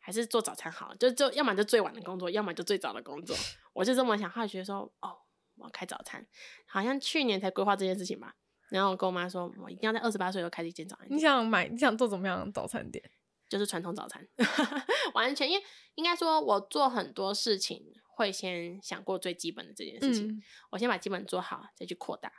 [0.00, 3.36] 还是做早餐好，就就要么就最晚的工作，要么就最早的工作，
[3.74, 4.28] 我就这么想。
[4.28, 5.16] 后来觉得说，哦。
[5.56, 6.26] 我要开早餐，
[6.66, 8.36] 好像去年才规划这件事情吧。
[8.68, 11.16] 然后我跟我妈说，我一定要在二十八岁就开一间早餐店。
[11.16, 11.68] 你想买？
[11.68, 13.02] 你想做怎么样的早餐店？
[13.48, 14.26] 就是传统早餐，
[15.14, 20.26] 完全因为应该说，我做很多事情会先想过最基本的这件事情。
[20.26, 22.32] 嗯、我先把基本做好，再去扩大。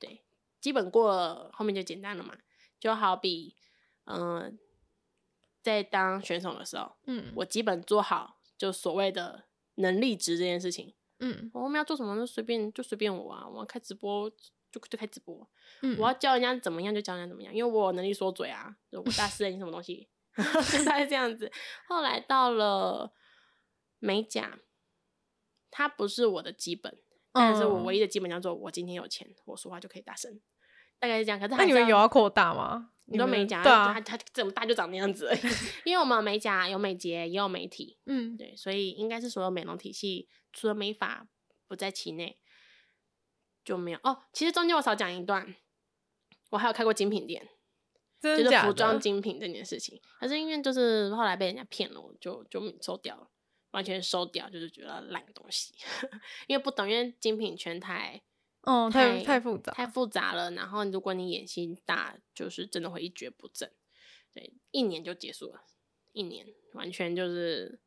[0.00, 0.24] 对，
[0.60, 2.36] 基本过了，后面就简单了嘛。
[2.80, 3.54] 就好比，
[4.06, 4.52] 嗯、呃，
[5.62, 9.44] 在当选手的时候，嗯，我基本做好就所谓的
[9.76, 10.92] 能力值这件事情，
[11.22, 14.28] 嗯，我们要做什么就随便就随便我啊，我要开直播
[14.72, 15.48] 就就开直播，
[15.82, 20.08] 嗯，我要教人家怎么样就教人家怎么样，因为我有能力说嘴啊，我大师你什么东西，
[20.84, 21.50] 大概这样子。
[21.86, 23.12] 后来到了
[23.98, 24.58] 美甲，
[25.70, 26.98] 它不是我的基本，
[27.32, 30.40] 但是我唯一的基本叫做我今天有钱，我说话就可以大声。
[30.98, 32.91] 大概是这样，可是那你们有要扩大吗？
[33.06, 35.40] 你都美甲，对啊，它它这么大就长那样子而已。
[35.84, 41.26] 因为我们美甲有美睫，也有美体，嗯，对，所以应该是所有美容体系，除了美发
[41.66, 42.38] 不在其内，
[43.64, 44.22] 就没有哦。
[44.32, 45.54] 其实中间我少讲一段，
[46.50, 47.48] 我还有开过精品店，
[48.20, 50.00] 就是服装精品这件事情。
[50.20, 53.28] 可是因为就是后来被人家骗了，我就就收掉了，
[53.72, 55.74] 完全收掉，就是觉得烂东西，
[56.46, 58.22] 因为不懂，因为精品全台。
[58.62, 60.50] 哦，太太复杂，太复杂了。
[60.52, 63.70] 然后如果你野心大，就是真的会一蹶不振。
[64.32, 65.62] 对，一年就结束了，
[66.12, 67.80] 一年完全就是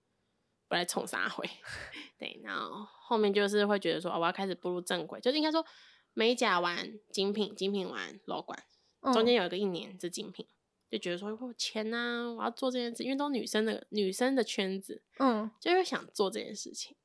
[0.67, 1.49] 不来冲啥回。
[2.19, 5.65] 对，然后后面就是会觉得说，哦，我要开始步入正轨，就是应该说
[6.13, 8.63] 美甲完精品，精品完楼管，
[9.13, 10.45] 中间有一个一年是精品，
[10.91, 16.95] 就觉得说我钱呐、啊，我要做这件事，因为都女生的女生的圈子，嗯，就是想做这件事情。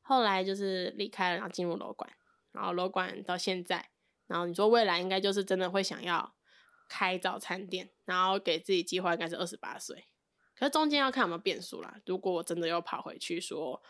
[0.00, 2.10] 后来就是离开了，然后进入楼管。
[2.52, 3.90] 然后楼管到现在，
[4.26, 6.34] 然后你说未来应该就是真的会想要
[6.88, 10.06] 开早餐店，然后给自己计划应该是二十八岁，
[10.54, 12.00] 可是中间要看有没有变数啦。
[12.06, 13.82] 如果我真的又跑回去说，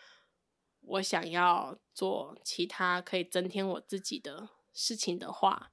[0.80, 5.72] 我想要做其他可以增添我自己的事情的话，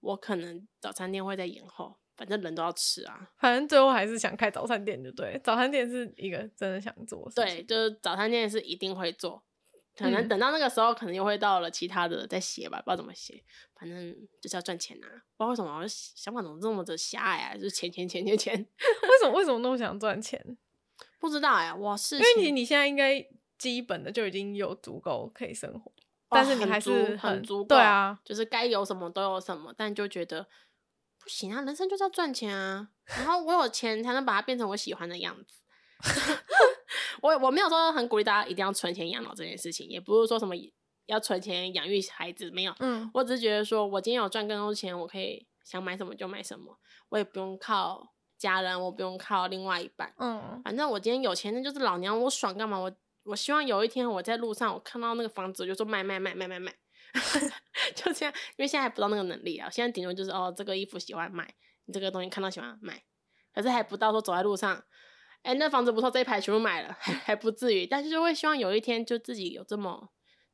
[0.00, 1.98] 我可能早餐店会在延后。
[2.14, 5.40] 反正人都要吃啊，反正最后还是想开早餐店，就对。
[5.42, 9.42] 早餐店是一个真的想做，对，就是早餐店是一定会做。
[9.96, 13.42] 可能等到那个时候，可能又会到了其他的再写吧，不知道怎么写。
[13.78, 18.54] 反正就是要赚钱呐、啊，不知道为什么我想法怎么这么的狭隘啊，就是钱钱钱钱钱。
[18.56, 20.56] 为什么为什么那么想赚钱？
[21.18, 23.24] 不知道呀，我是因为你你现在应该
[23.58, 25.94] 基本的就已经有足够可以生活，哦、
[26.30, 30.46] 但是你还是很，很足够，对啊，就是该有什么都有什么，但就觉得
[31.18, 35.60] 不行啊，人生就是要赚钱啊，然后我有钱才能把它变成我喜欢的样子。
[37.22, 40.54] 我我没有说很鼓励大家一定要存钱养老这件事情，也不是说什么
[41.06, 42.74] 要存钱养育孩子，没有。
[42.78, 46.78] 嗯，我只是觉得说，我今天有赚更多钱，我可以想买什么就买什么，
[47.08, 50.14] 我也不用靠家人，我不用靠另外一半。
[50.18, 52.78] 嗯，反正我今天有钱，那就是老娘我爽干嘛？
[52.78, 52.92] 我
[53.24, 56.74] 我希望有一天我在路上我看到那个房子，我就说卖卖卖卖卖卖，
[57.94, 58.34] 就这样。
[58.56, 61.52] 因为现在还不到那个能力啊，现在顶多就是哦，这个衣服喜欢买，
[61.84, 63.02] 你这个东西看到喜欢买，
[63.54, 64.82] 可是还不到说走在路上。
[65.42, 70.08] 哎、欸，那房子不错，这一排全部买了， 还还不至于，但是就会希望有一天就自己有这么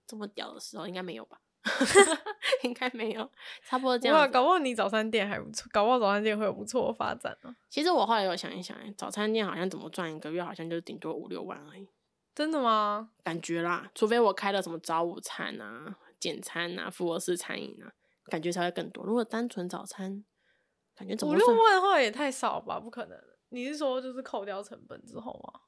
[0.07, 1.39] 这么屌的时候，应该没有吧？
[2.63, 3.31] 应该没有，
[3.67, 4.17] 差不多这样。
[4.17, 7.57] 哇，搞不好你早餐店还不错，搞不好早餐店会有不错的发展呢、啊。
[7.69, 11.87] 其实我后来有想一想，早餐店好像怎么赚一个月，好像就顶多五六万而已。
[12.35, 13.11] 真的吗？
[13.23, 17.93] 感觉啦，除非我开了什么早午餐啊、简餐啊、复合式餐饮啊，
[18.31, 19.05] 感觉才会更多。
[19.05, 20.25] 如果单纯早餐，
[20.95, 22.81] 感觉五六万的话也太少吧？
[22.81, 23.19] 不可能。
[23.51, 25.61] 你是说就是扣掉成本之后吗？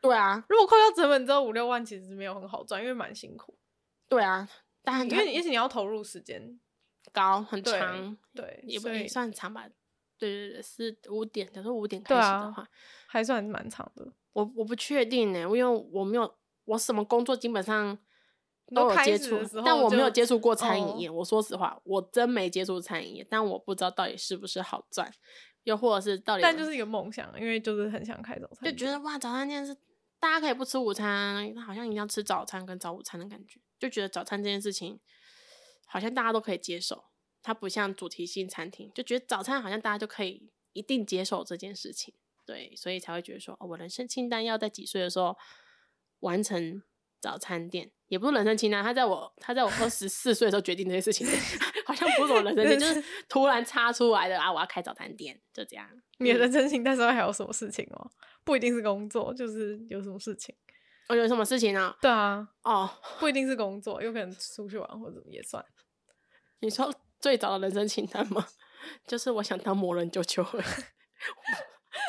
[0.00, 3.56] 对啊，如果扣掉成本之后五六万其实没有很好赚，因为蛮辛苦。
[4.08, 4.48] 对啊，
[4.82, 6.58] 但因为也许你要投入时间
[7.12, 9.68] 高很长，对，对也不也算长吧。
[10.18, 12.68] 对对对，是五点，假如五点开始的话，啊、
[13.06, 14.12] 还算蛮长的。
[14.32, 16.32] 我我不确定呢，因为我没有
[16.64, 17.96] 我什么工作基本上
[18.74, 21.08] 都有接触，但我没有接触过餐饮业。
[21.08, 25.12] 哦、我说实话，我真没接触餐饮业，但我不知道到底是不是好赚。
[25.64, 29.74] 又或者是到底，但就是一个梦想，因为就是很想开早餐，就觉得哇，早餐店是
[30.18, 34.98] 大家可以不吃午餐，好像一定要吃早餐跟早午餐的感觉，就觉得早餐这件事情
[35.86, 37.04] 好像大家都可以接受，
[37.42, 42.14] 它不像主题性餐厅，就觉得早餐好像大家就可以一定接受这件事情，
[42.46, 45.36] 对，所以才会觉得说，哦，我人生清单要在几岁的时候
[46.20, 46.82] 完成
[47.22, 47.90] 早餐店。
[48.08, 51.26] 也不是人生清单，他在我他在我二十四岁的时候决定这些事情，
[51.86, 54.52] 好像不是我人生清单，就是 突然插出来的啊！
[54.52, 55.88] 我要开早餐店，就这样。
[56.18, 58.10] 你的人生清单上面还有什么事情哦？
[58.44, 60.54] 不一定是工作，就是有什么事情。
[61.08, 61.96] 哦，有什么事情呢？
[62.02, 65.64] 对啊，哦， 不一定是工作，有可能出去玩或者也算。
[66.60, 68.46] 你说最早的人生清单吗？
[69.06, 70.44] 就是我想当魔人啾啾。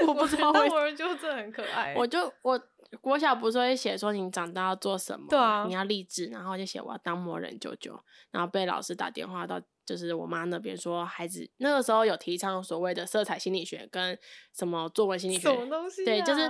[0.08, 1.94] 我不知道，当魔人啾啾真的很可爱。
[1.96, 2.60] 我就我。
[3.02, 5.26] 国小不是会写说你长大要做什么？
[5.28, 8.00] 对啊，你要励志，然后就写我要当魔人舅舅，
[8.30, 14.16] 然后被老师打电话到就是我妈那边说，孩子那个时候有提倡所谓的色彩心理学跟
[14.56, 16.06] 什么作文心理学，什么东西啊？
[16.06, 16.48] 对，就是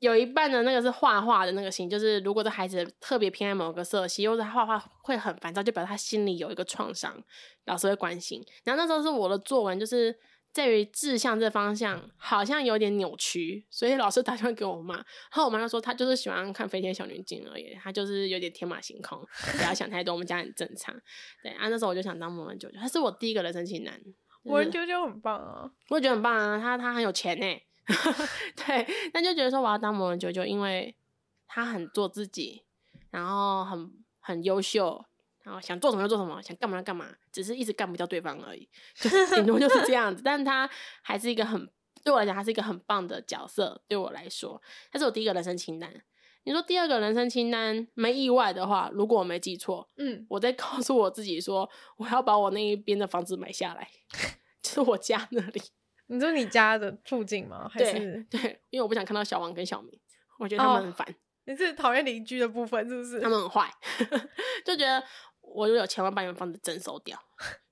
[0.00, 7.16] 有一半的那个是画画的那个心，就是如果这孩子特别偏爱某个色系，或者他画画会很烦躁，就表示他心里有一个创伤，
[7.66, 8.44] 老师会关心。
[8.64, 10.18] 然后那时候是我的作文就是。
[10.56, 14.94] 在于志向这方向好像有点扭曲，所以老师打电话给我妈，
[15.30, 19.22] 然后我妈就说她就是喜欢看飞天小女警而已，她就是有点天马行空，
[19.58, 20.98] 不要想太多，我们家很正常。
[21.42, 24.00] 对啊，那时候我就想当魔人啾啾，他是我第一个人生情男。
[24.44, 27.46] 魔人啾啾很棒啊，我也觉得很棒啊，他他很有钱呢。
[28.56, 30.96] 对，那就觉得说我要当魔人啾啾，因为
[31.46, 32.64] 他很做自己，
[33.10, 35.04] 然后很很优秀。
[35.46, 38.68] 然后想做什么就做什么，想干嘛就干嘛，只是一直干不掉对方而已，
[38.98, 40.20] 就顶多就是这样子。
[40.24, 40.68] 但他
[41.02, 41.70] 还是一个很
[42.02, 43.80] 对我来讲，他是一个很棒的角色。
[43.86, 46.02] 对我来说，他是我第一个人生清单。
[46.42, 53.88] 你说第二个人生清单，没意外的话，如果我没记错，嗯，我在告诉我自己说，我要把我那一边的房子买下来，
[54.60, 55.62] 就是我家那里。
[56.08, 57.68] 你说你家的附近吗？
[57.72, 59.98] 还是对，对，因为我不想看到小王跟小明，
[60.38, 61.06] 我觉得他们很烦。
[61.08, 61.14] 哦，
[61.46, 63.18] 你是讨厌邻居的部分是不是？
[63.20, 63.68] 他们很坏，
[64.64, 65.02] 就觉得。
[65.56, 67.18] 我就有钱，我把你们房子征收掉，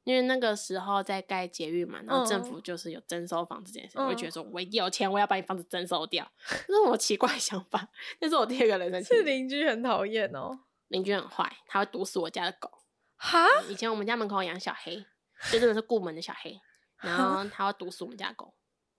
[0.05, 6.27] 因为那个时候在盖捷运嘛，然后政府就是有征收房子这件事，嗯、我就觉得说，我一定有钱，我要把你房子征收掉，
[6.67, 7.87] 这是我奇怪的想法。
[8.21, 9.05] 那是我第二个人生。
[9.05, 10.59] 是邻居很讨厌哦，
[10.89, 12.71] 邻居很坏，他会毒死我家的狗。
[13.17, 13.71] 哈、嗯？
[13.71, 15.05] 以前我们家门口养小黑，
[15.53, 16.59] 就真的是顾门的小黑，
[17.03, 18.55] 然后他会毒死我们家的狗，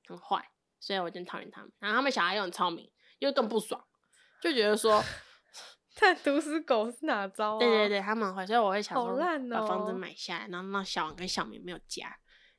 [0.07, 0.47] 很坏，
[0.79, 1.71] 所以我真讨厌他们。
[1.79, 3.83] 然后他们小孩又很聪明，又更不爽，
[4.41, 5.03] 就觉得说。
[5.99, 7.59] 但毒死狗是哪招啊？
[7.59, 9.17] 对对对，他们会，所以我会想说，
[9.49, 12.15] 把房子买下来，然后让小王跟小明没有家。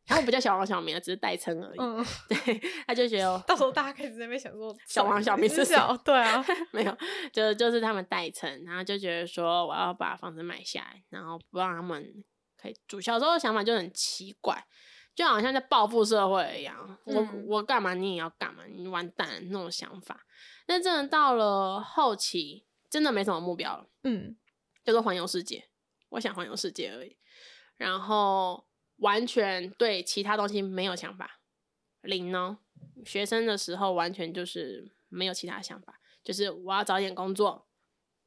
[0.07, 1.79] 然后不叫小王小明了，只是代称而已。
[1.81, 5.75] 嗯， 对，他就觉得到时候大家开始在那边想说，小王小明是谁？
[6.05, 6.97] 对啊， 没有，
[7.33, 12.25] 就就是他们代称，然后就觉得说我要把房子买下来，然后不让他们
[12.57, 13.01] 可以住。
[13.01, 14.65] 小时候的想法就很奇怪，
[15.13, 16.97] 就好像在报复社会一样。
[17.05, 20.21] 我我干嘛你也要干嘛，你完蛋那种想法。
[20.67, 22.65] 但真的到了后期。
[22.91, 24.37] 真的没什么目标了，嗯，
[24.85, 25.69] 叫做环游世界。
[26.11, 27.19] 我想环游世界而已，
[27.77, 28.67] 然后
[28.97, 31.41] 完全对其他东西没有想法，
[32.03, 32.59] 零呢。
[33.05, 37.67] 学生的时候完全就是没有其他想法，就是我要找点工作，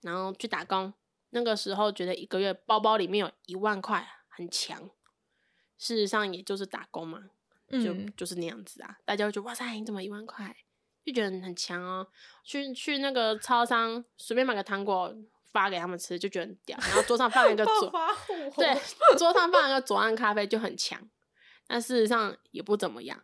[0.02, 0.94] 然后去打工。
[1.30, 4.90] 那个时候觉得一个月包包里面有一万块很强，
[5.78, 7.30] 事实上也就是打工嘛，
[7.72, 8.98] 就、嗯、就是那样子啊。
[9.06, 10.56] 大家会觉得哇塞，你怎么一万块？
[11.12, 12.08] 就觉得很强哦，
[12.44, 15.16] 去去那个超商随便买个糖果
[15.52, 16.78] 发给他们吃，就觉得很屌。
[16.82, 17.92] 然后桌上放一个左，
[18.56, 18.78] 对，
[19.18, 21.00] 桌上放一个左岸咖啡就很强。
[21.68, 23.24] 但事实上也不怎么样。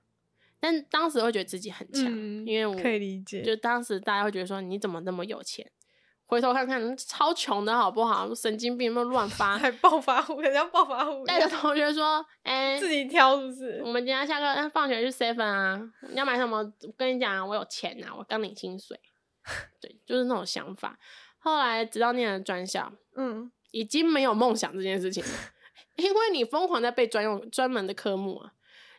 [0.60, 3.42] 但当时会觉得自己很强，嗯，因为我可以理解。
[3.44, 5.70] 就当时大家会觉得说，你怎么那么有钱？
[6.28, 8.34] 回头看看，超穷的好不好？
[8.34, 11.24] 神经病，没有乱发， 还暴发户，人家暴发户。
[11.26, 13.82] 带着同学说：“哎、欸，自己挑是不是？
[13.86, 16.58] 我们今天下课，放学去 seven 啊，你要买什么？
[16.58, 19.00] 我跟你讲啊，我有钱啊，我刚领薪水。
[19.80, 20.98] 对，就是那种想法。
[21.38, 25.30] 后来直到念了专校，嗯，已经没有梦想这件事情了，
[25.98, 28.54] 因为你疯狂在背专用专门的科目啊，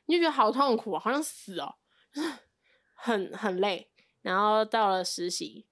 [0.06, 1.74] 你就觉得好痛苦啊，好像死哦，
[2.94, 3.90] 很很累。
[4.22, 5.66] 然后到了实习。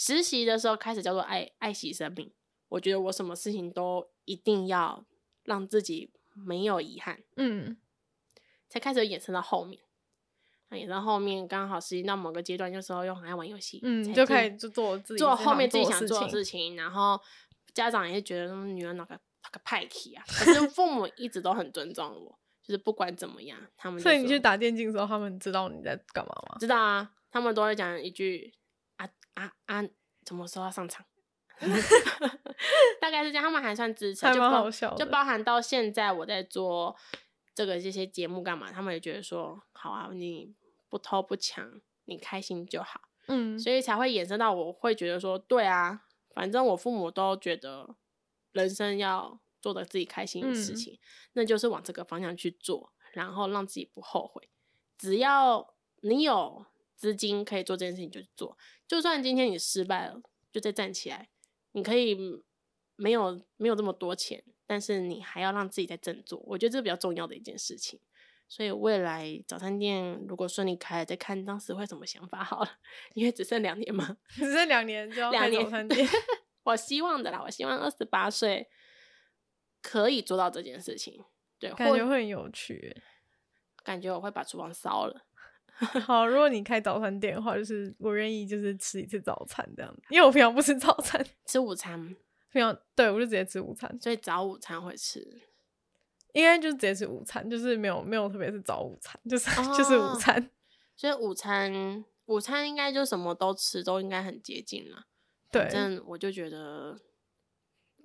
[0.00, 2.32] 实习的时候开始叫做爱爱惜生命，
[2.70, 5.04] 我觉得我什么事情都一定要
[5.44, 7.76] 让自己没有遗憾，嗯，
[8.66, 9.82] 才开始衍生到后面，
[10.70, 17.20] 衍生到后面刚好实习到某个阶段，有时候又很爱玩游戏，嗯，就开始就做自己做后面自己想做的事情，然后
[17.74, 26.56] 家长也是觉得女儿哪个哪个派气啊，可是父母一直都很尊重我，就是不管怎么样，他们所以你去打电竞的时候，他们知道你在干嘛吗？
[26.58, 28.54] 知道啊，他们都会讲一句。
[29.34, 29.82] 啊啊！
[30.26, 31.04] 什么时候要上场？
[33.00, 36.96] 大概是这样，他们还算支持，就包就包含到现在我在做
[37.54, 40.54] 这个这些节目干嘛，他们也觉得说好啊，你
[40.88, 43.00] 不偷不抢，你开心就好。
[43.26, 47.96] 嗯，所以才会衍生到我会觉得说，对啊，反正我父母都觉得
[48.52, 50.98] 人生要做的自己开心的事情，嗯，
[51.34, 54.48] 那就是往这个方向去做，然后让自己不后悔。
[54.96, 56.64] 只要你有。
[57.00, 60.20] 资金可以做这件事情就去做，就算今天你失败了，
[60.52, 61.30] 就再站起来。
[61.72, 62.14] 你可以
[62.96, 66.42] 没有没有这么多钱，但是你还要让自己再振作。
[66.44, 67.98] 我觉得这是比较重要的一件事情。
[68.46, 72.70] 所以未来早餐店如果顺利开了，再看当时会什么想法好了。
[73.14, 76.06] 因为只剩两年嘛， 只剩两年就要开早餐店。
[76.64, 78.68] 我希望的啦，我希望二十八岁
[79.80, 81.24] 可以做到这件事情。
[81.58, 83.02] 对，感觉会很有趣。
[83.82, 85.24] 感觉我会把厨房烧了。
[86.04, 92.14] 好，如果你开早餐店的话，就是我愿意就是吃一次早餐这样，因为我平常不吃早餐，吃午餐。
[92.52, 95.20] 平常对我就直接吃午餐，所以早午餐会吃，
[96.32, 100.50] 应该就是直接吃午餐，就是没有没有特别是早午餐，就是、哦、就是午餐。
[100.96, 105.04] 所以午餐午餐应该就什么都吃，都应该很接近了。
[105.52, 106.98] 对，反正我就觉得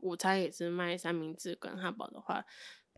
[0.02, 2.46] 午餐也是卖三明治跟汉堡的话，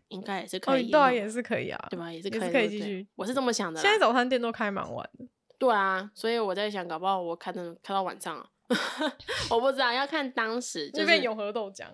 [0.09, 2.11] 应该也是可以，对啊，也是可以啊，对吧？
[2.11, 3.07] 也是可以，可以继续。
[3.15, 3.81] 我是这么想的。
[3.81, 5.25] 现在早餐店都开蛮晚的。
[5.57, 8.47] 对啊，所以我在想，搞不好我开的开到晚上啊，
[9.49, 10.89] 我不知道，要看当时。
[10.91, 11.85] 这边永和豆浆，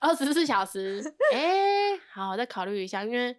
[0.00, 1.02] 二 十四小时。
[1.32, 3.36] 哎、欸，好，我再考虑一下，因为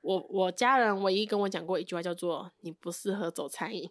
[0.00, 3.90] 我我家人唯一跟我讲过一句话，叫做“你不适合走餐饮”，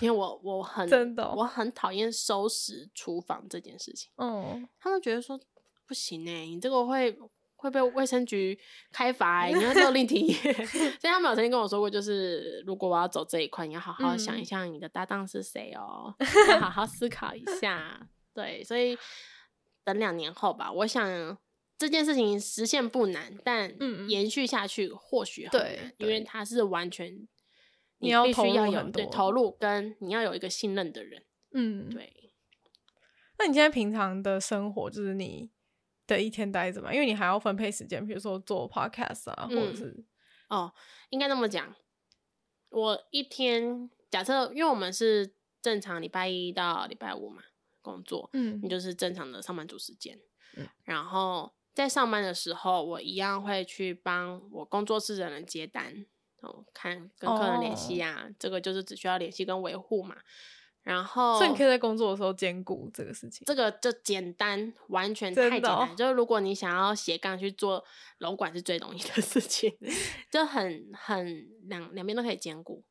[0.00, 4.10] 因为我我很 真的、哦，我很讨厌收拾厨房这件事情。
[4.16, 5.38] 嗯，他们觉得说
[5.86, 7.18] 不行哎，你这个会。
[7.62, 8.58] 会被卫生局
[8.90, 10.34] 开罚、欸，你要勒令停业。
[10.98, 18.08] 所以他们有曾经跟我说过，就是如果我要走这一块，你要好好想一下你的搭档是谁哦、 喔，嗯、要好好思考一下。
[18.34, 18.98] 对，所以
[19.84, 21.38] 等两年后吧，我想
[21.78, 23.72] 这件事情实现不难，但
[24.08, 27.28] 延续下去或许很难，对，因为它是完全
[28.00, 31.22] 你必须要有对投入，跟你要有一个信任的人。
[31.54, 32.12] 嗯，对。
[33.38, 35.50] 那你现在平常的生活就是你
[36.12, 40.06] 的一天待着嘛，因为你还要分配时间，比如说做 podcast 啊，或者是、嗯、
[40.50, 40.72] 哦，
[41.10, 41.74] 应该那么讲。
[42.70, 47.42] 我一天假设，因为我们是正常礼拜一到礼拜五嘛
[47.82, 50.18] 工作，嗯，你就是正常的上班族时间。
[50.56, 56.06] 嗯，然后在上班的时候，我一样会去帮我工作室的人接单，
[56.40, 60.16] 哦，看跟客人联系啊，哦、这个就是只需要联系跟维护嘛。
[60.82, 63.44] 然后，所以你可以在工作的时候兼顾这个事情。
[63.46, 65.72] 这个就简单，完全太简单。
[65.72, 67.84] 哦、就是如果你想要斜杠去做
[68.18, 69.72] 楼管，是最容易的 事情，
[70.28, 72.82] 就很很两两边都可以兼顾。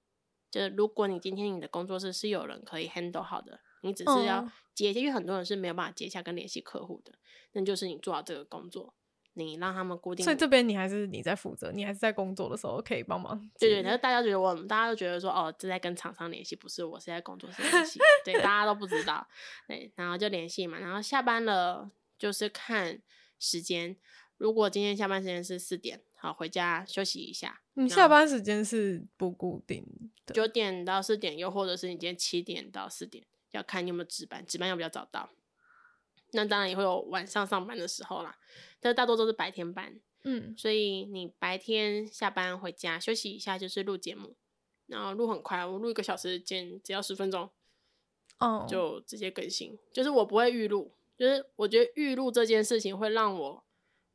[0.50, 7.14] 就是如果你今天你的工作室是有人可以 handle 好的，你只是要接，嗯、因为很多人是没有办法接下跟联系客户的，
[7.52, 8.94] 那就是你做好这个工作。
[9.34, 13.40] 你让他们固定，所以这边你还是你在负责，你还是在工作的时候可以帮忙。
[13.58, 19.26] 对对，然后大家觉得我，大家都觉得说，哦，这在跟厂商联系，不是我是在工作室联系， 对，大家都不知道，
[19.68, 23.02] 对，然后就联系嘛，然后下班了就是看
[23.40, 23.96] 时间，
[24.38, 27.62] 如果今天下班时间是四点，好，回家休息一下。
[27.76, 29.86] 你下班时间是不固定
[30.26, 35.30] 的，九点到四点，又或者是你今天七点到四点，要看你有没有值班，值班要不要早到。
[36.32, 38.38] 那当然也会有晚上上班的时候啦，
[38.80, 44.36] 但是大多都是白天班，嗯，所以你白天下班回家休息一下就是录节目，
[44.88, 47.50] 然后录很快，我录一个小时间只要十分钟，
[48.40, 53.64] 哦，就直接更新，就是我不会预录，就是我觉得预录这件事情会让我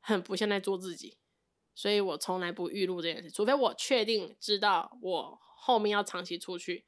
[0.01, 1.19] 很不像在做自己，
[1.75, 6.85] 所以我从来不预录这件事，除非我确定知道我后面要长期出去。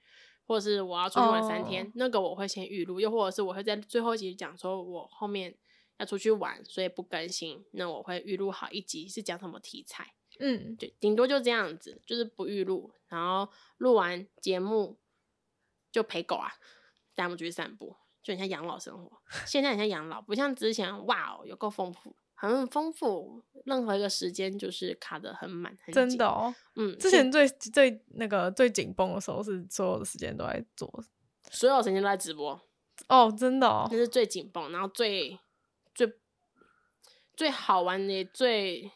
[0.49, 1.93] 或者是我要出去玩三天，oh.
[1.97, 5.55] 那个我会先预录，又或者是我会在最后一集讲说我后面
[5.99, 14.99] 要出去玩，所以不更新，那我会预录好一集是讲什么题材，嗯，对，顶多就这样子，就是不预录，然后录完节目
[15.93, 16.51] 就陪狗啊，
[17.15, 19.21] 带他们出去散步，就很像养老生活。
[19.45, 22.17] 现在很像养老，不像之前，哇哦，有够丰富。
[22.41, 25.95] 很丰富，任何一个时间就是卡的很满，很紧。
[25.95, 30.89] 真的哦，嗯，之前最最那个最紧绷的时候是所有的时间都在做，
[31.51, 32.61] 所有时间都在直播。
[33.09, 35.37] 哦，真的哦，那是最紧绷，然后最
[35.93, 36.13] 最
[37.37, 38.93] 最好玩的、最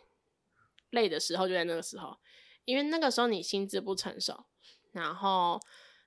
[0.91, 2.17] 累的时候就在那个时候，
[2.65, 4.45] 因为那个时候你心智不成熟，
[4.93, 5.61] 然后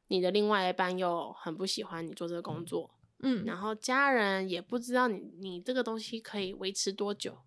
[0.07, 2.94] 你的另外一半又很不喜欢你做这个工作。
[3.19, 7.39] 嗯嗯，然后家人也不知道你你这个东西可以维持多久，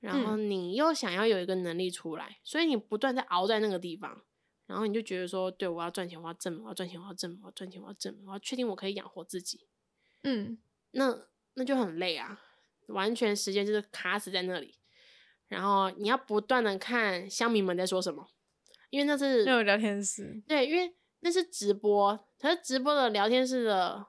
[0.00, 4.22] 然后你又想要有一个能力出来，所以你不断在熬在那个地方，
[4.66, 9.66] 然后你就觉得说，对，我要赚钱，我要挣，我要赚钱，我要挣，我要赚钱，我要挣，我要确定我可以养活自己。
[10.22, 10.58] 嗯，
[10.92, 12.40] 那那就很累啊，
[12.88, 14.76] 完全时间就是卡死在那里，
[15.48, 18.28] 然后你要不断的看乡民们在说什么，
[18.90, 24.06] 因为那是那有聊天室，对，因为那是直播，可是直播的聊天室的。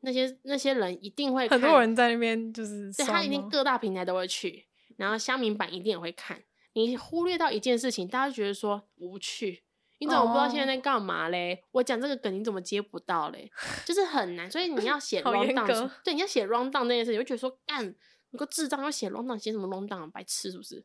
[0.00, 6.42] 那些那些人一定会看，很多人在那边就是，对，他一定各大平台都会去，然后乡民版一定也会看。
[6.74, 9.64] 你忽略到一件事情，大家就觉得说无趣，
[9.98, 11.64] 你怎么不知道现在在干嘛嘞？Oh.
[11.72, 13.50] 我讲这个梗你怎么接不到嘞？
[13.84, 17.92] 就是很难，所以你要写 rundown，对，你要写 rundown 那件事情，我就觉得说干，
[18.30, 20.84] 你个智障要写 rundown，写什么 rundown，白痴是不是？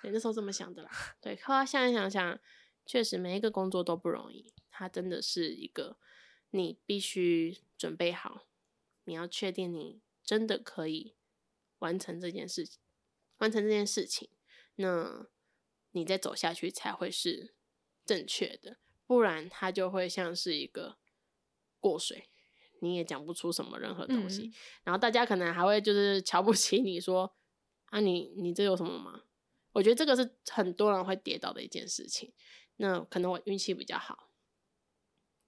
[0.00, 0.90] 对，那时候这么想的啦。
[1.20, 2.38] 对，后来现在想想，
[2.86, 5.98] 确实每一个工作都不容易，它真的是一个
[6.52, 8.46] 你必须准备好。
[9.04, 11.14] 你要确定你真的可以
[11.78, 12.80] 完成这件事情，
[13.38, 14.30] 完成这件事情，
[14.76, 15.28] 那
[15.92, 17.54] 你再走下去才会是
[18.04, 20.96] 正确的，不然它就会像是一个
[21.78, 22.30] 过水，
[22.80, 24.48] 你也讲不出什么任何东西。
[24.48, 27.36] 嗯、然后大家可能还会就是瞧不起你说
[27.86, 29.24] 啊你，你你这有什么吗？
[29.72, 32.32] 我觉得这个是很多人会跌倒的一件事情。
[32.76, 34.30] 那可能我运气比较好，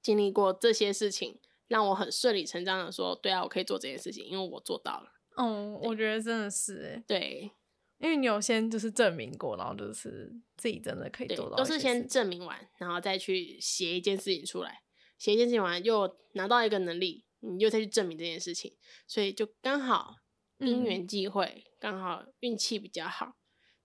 [0.02, 1.40] 经历过这些事情。
[1.68, 5.12] 让我很顺理成章的说，对啊，我可以做这件事情，因为我做到了。
[5.36, 7.50] 哦，我觉得真的是诶，对，
[7.98, 14.82] 因为你有先就是证明过，然后就是自己真的可以做到，都是先证明完，然后再去写一件事情出来，
[15.18, 18.74] 写一件事情完又拿到一个能力，你又再去证明这件事情，
[19.06, 20.16] 所以就刚好
[20.58, 23.36] 因缘际会，刚、嗯、好运气比较好，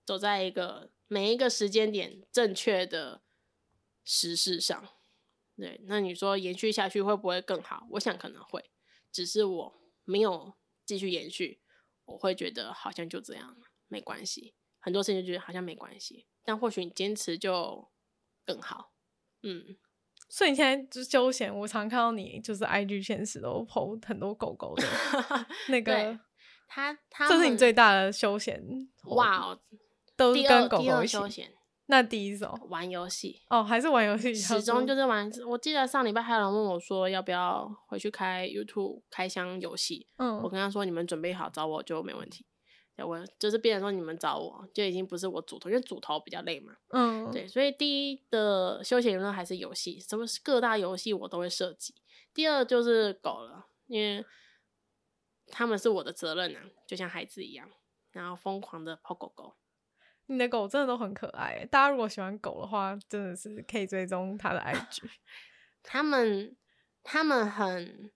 [0.06, 3.20] 走在一个每一个时间点正确的
[4.04, 4.88] 时事上。
[5.62, 7.86] 对，那你说延续下去会不会更好？
[7.90, 8.72] 我想可能会，
[9.12, 10.54] 只是我没有
[10.84, 11.60] 继续延续，
[12.04, 13.56] 我会觉得好像就这样。
[13.86, 17.92] 没关系，很多事情就觉得好像没关系，但或许你坚持就
[18.44, 18.92] 更好。
[19.44, 19.76] 嗯，
[20.28, 24.84] 所以你现在就休闲，我常看到你就是 IG 现实都 po 很多狗狗的
[25.70, 26.18] 那个，
[26.66, 28.60] 他他这是你最大的休闲
[29.04, 29.62] 哇哦，
[30.16, 31.54] 都是跟狗狗一起休闲。
[31.92, 35.30] 那第一首玩游戏哦，还是玩游戏，始终就是玩。
[35.46, 42.46] 我记得上礼拜还有人问我说要不要回去开 YouTube 开箱游戏，嗯，我跟他说你们准备好找我就没问题。
[42.96, 46.72] 我就是变成说你们找我就已经不是我主头，因为主头比较累嘛。
[46.90, 51.94] 嗯，对，所以第一的休闲娱乐还是游戏，什么各大游戏我都会涉及。
[52.32, 54.24] 第二就是狗了，因为
[55.48, 57.68] 他们是我的责任啊，就像孩子一样，
[58.12, 59.56] 然后疯狂的跑狗狗。
[60.26, 65.02] 你的狗真的都很可爱，大家如果喜欢狗的话，真的是可以追踪它的 IG。
[65.82, 66.56] 他们
[67.02, 68.10] 他们很。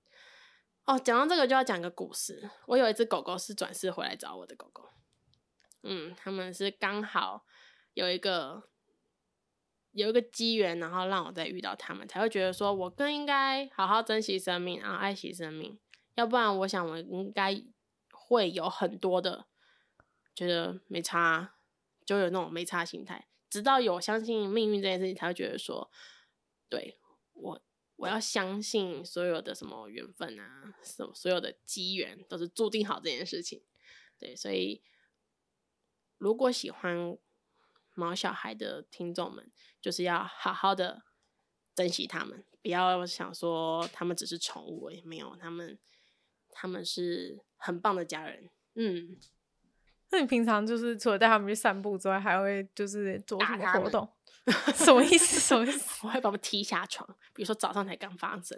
[0.89, 2.49] 哦，讲到这个就要讲个故事。
[2.67, 4.89] 我有一只狗狗是转世回来找我的狗狗，
[5.83, 7.45] 嗯，他们是刚好
[7.95, 8.69] 有一个
[9.91, 15.77] 有一个机缘，然后让我再遇到他们，才会觉得说我更应该好好珍惜生命，然后爱惜生命。
[16.15, 17.61] 要不然，我想我应该
[18.13, 19.47] 会有很多的
[20.37, 21.56] 觉得没差，
[22.07, 23.29] 就有那种没差心态。
[23.51, 25.91] 直到有相信命运这件事情，才会觉得说，
[26.71, 26.99] 对
[27.35, 27.63] 我。
[27.99, 33.63] 我要相信所有的什么缘分啊，什么所有的机缘都是注定好这件事情。
[34.19, 34.83] 对，所以
[36.19, 37.17] 如果喜欢
[37.95, 39.51] 毛小孩的听众们，
[39.81, 41.05] 就是要好好的
[41.75, 45.79] 珍惜他们，不要想说他们只是宠物，也没有，他们
[46.51, 48.51] 他们是很棒的家人。
[48.75, 49.19] 嗯，
[50.11, 54.09] 那你平常就是除了带他们去散步之外，还会就是做什么活动？
[54.77, 55.41] 什么意思？
[55.41, 56.01] 什么意思？
[56.07, 57.05] 我会把他们踢下床。
[57.35, 58.57] 比如说早上才刚发生，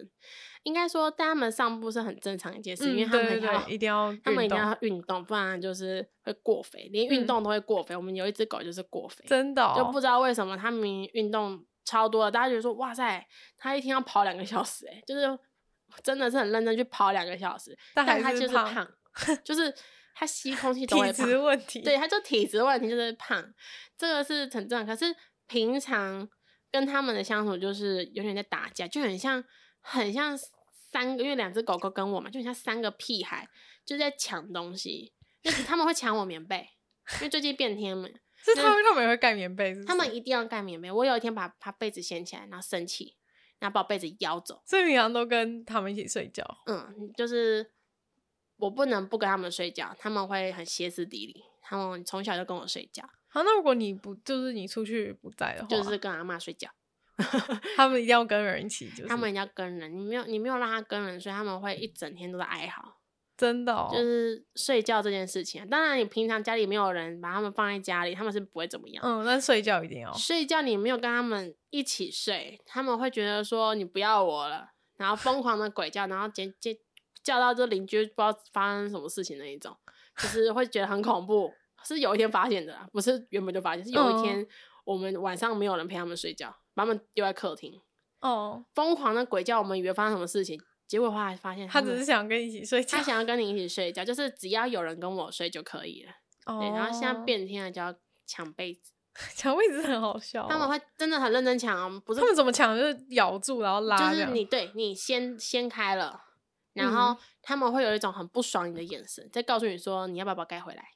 [0.63, 7.95] 应该说带他们散步是很正常一件事，嗯、因为他们要一定要他们一定要运动，不然就是会过肥，连运动都会过肥。
[7.95, 13.27] 嗯、我们有一只狗就是过肥，真的、哦、就不知道为什么他们运动超多了，大家觉得说哇塞，
[13.57, 15.39] 他一天要跑两个小时，哎，就是
[16.03, 18.87] 真的是很认真去跑两个小时，但他就是胖，
[19.43, 19.75] 就是
[20.19, 21.15] 他吸空气都会胖。
[21.15, 23.55] 体质问题，对，他就体质问题就是胖，
[23.97, 24.87] 这个是很正常。
[24.87, 25.15] 可是。
[25.51, 26.29] 平常
[26.71, 29.43] 跟他们的相处就是有点在打架，就很像
[29.81, 30.39] 很像
[30.93, 33.49] 三个，因为两只狗狗跟我嘛，就很像三个屁孩
[33.83, 35.15] 就在抢东西。
[35.43, 36.69] 就是 他们会抢我棉被，
[37.15, 38.07] 因为最近变天嘛，
[38.45, 39.87] 是他们他们也会盖棉被是不是？
[39.87, 40.93] 他们一定要盖棉被。
[40.93, 43.17] 我有一天把把被子掀起来，然后生气，
[43.59, 44.63] 然后把被子摇走。
[44.67, 46.45] 所以平常都跟他们一起睡觉。
[46.67, 47.73] 嗯，就是
[48.59, 51.45] 我不能不跟他们睡觉，他们会很歇斯底里。
[51.63, 53.03] 他们从小就跟我睡觉。
[53.29, 56.71] 好，那如果你不就是你出去不在的话，就是跟阿妈睡觉。
[57.77, 59.99] 他们一定要跟人一起，就是他们一定要跟人。
[59.99, 62.97] 你没有你没有让他跟人睡，他们会一整天都在哀嚎。
[63.37, 65.69] 真的哦，就是睡觉这件事情。
[65.69, 69.05] 当然，你平常家里没有人把他们放在家里，他们是不会怎么样。
[69.05, 70.63] 嗯，但睡觉一定要睡觉。
[70.63, 76.77] 你没有跟他们一起睡，他们会觉得说你不要我了，然后疯狂的鬼叫，然后接接
[77.29, 79.77] 叫到这邻居不知道发生什么事情那一种，
[80.17, 81.53] 就是会觉得很恐怖。
[81.85, 83.85] 是有一天发现的，不是原本就发现。
[83.85, 84.47] 是有一天，
[84.85, 87.79] 我们晚上没有人陪他们睡觉，把他们丢在客厅。
[88.21, 92.97] 哦，疯狂的鬼叫，我们以为发生什么事情，结果后来发现他，他只是想跟你一起睡觉。
[92.97, 96.13] 他想要跟你一起睡觉，就是只要有人跟我睡就可以了。
[96.47, 97.95] 哦，对，然后现在变天了，就要
[98.27, 98.93] 抢被子。
[99.35, 102.21] 抢被子很好笑，他们会真的很认真抢啊，不是？
[102.21, 102.79] 他们怎么抢？
[102.79, 106.21] 就是咬住然后拉，就是你对你先掀开了，
[106.79, 110.93] 然后他们会有一种很不爽你的眼神，在告诉你说你要不要把盖回来。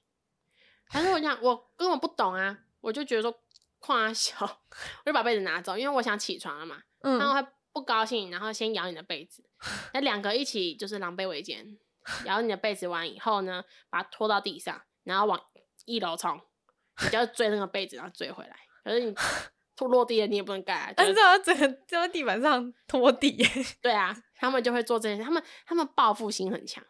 [0.91, 3.43] 但是我想，我根本不懂啊，我就觉得说
[3.78, 6.83] 夸小，我就把被子拿走，因为我想起床了嘛。
[7.01, 9.43] 嗯，然后他不高兴，然后先咬你的被子，
[9.95, 11.78] 那两个一起就是狼狈为奸，
[12.26, 15.41] 咬你的被子完以后呢，把它拖到地上，然后往
[15.87, 16.41] 一楼冲，
[17.03, 18.57] 你就要追那个被子，然后追回来。
[18.85, 19.24] 可是你拖
[19.89, 23.45] 落地了，你也不能盖啊，但是要整个就在地板上拖地。
[23.83, 26.83] 对啊，他们就会做这件事，他们他们报复心很强。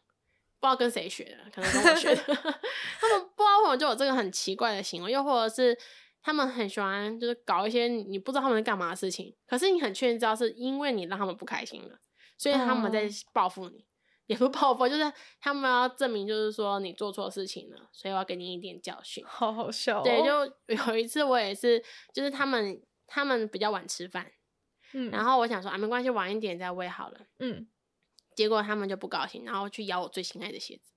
[0.61, 2.22] 不知道跟谁学的，可能跟我学的。
[2.24, 5.76] 他们不知道为什么就有这个很奇怪的行为，又或者是
[6.22, 11.99] 他们很喜欢就是搞一些你不知道他们在干嘛的事情，可是你很确定知道是因为你让他们不开心了，
[12.38, 13.84] 所以他们在报复你。
[14.33, 19.24] 也不报复，就是他们要证明，就是说你做错事情了，所以我要给你一点教训。
[19.28, 20.03] 好好笑哦。
[20.03, 24.33] 对，就有一次我也是，就是他们他们比较晚吃饭，
[24.95, 27.68] 嗯，然后我想说啊，没关系，晚一点再喂好了，嗯，
[28.35, 30.93] 结果他们就不高兴，然后去咬我最心爱的鞋子，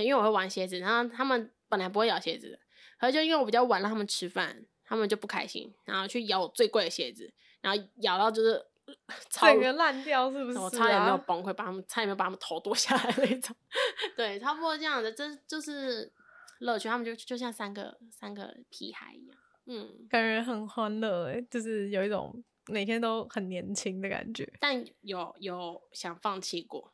[0.00, 2.58] 因为我会玩鞋子，然后他们本来不会咬鞋子的，
[2.98, 8.66] 可是就因为我比较晚让他们吃饭，他们就不开心，然后去咬我最贵的鞋子，然后咬到就是。
[9.30, 10.62] 整个烂掉是不是、啊？
[10.62, 13.54] 我差点没有崩溃，把他们差点没有把他们头剁下来那种。
[14.16, 16.12] 对，差不多这样的，这就是
[16.60, 16.88] 乐趣。
[16.88, 24.50] 他们就就像三个三个屁孩一样，嗯，感觉很欢乐哎，就是有一种每天都很年轻的感觉。
[24.60, 26.92] 但有有想放弃过？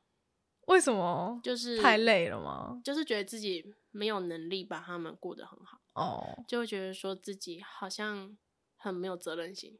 [0.66, 1.40] 为什么？
[1.42, 2.80] 就是太累了吗？
[2.84, 8.36] 就是觉得自己没有能力把他们过得很好哦，就会觉得说自己好像
[8.76, 9.78] 很没有责任心。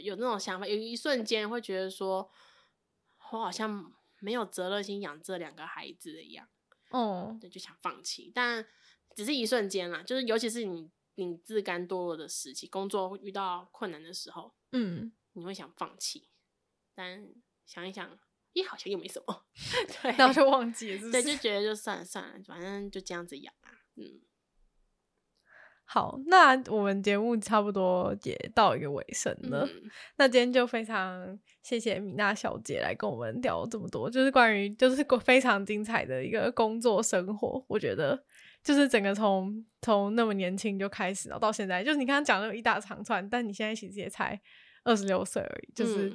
[0.00, 2.30] 有那种想法，有一瞬间会觉得说，
[3.30, 6.48] 我好像没有责任心养这两个孩子一样，
[6.90, 8.66] 哦，对，就想放弃，但
[9.14, 16.28] 只是一瞬间啦，就是尤其是你你自甘堕落的时期，工作遇到困难的时候，嗯，你会想放弃，
[16.94, 17.26] 但
[17.66, 18.18] 想一想，
[18.52, 19.46] 咦，好像又没什么，
[20.02, 21.12] 对，然后就忘记了是是？
[21.12, 24.20] 对，就觉得就算了算了，反正就这样子养啊，嗯。
[25.86, 29.64] 好，那我们节目差不多也到一个尾声了。
[29.66, 37.62] 嗯、那今天就非常谢谢米娜小姐来跟我们聊这么多，就是关于就是非常精彩的一个工作生活。
[37.68, 38.18] 我觉得
[38.62, 44.40] 就是整个从从那么年轻就开始，然后到现在，就是你刚刚讲的一大长串，但你现在其实也才
[44.84, 45.72] 二十六岁而已。
[45.74, 46.10] 就是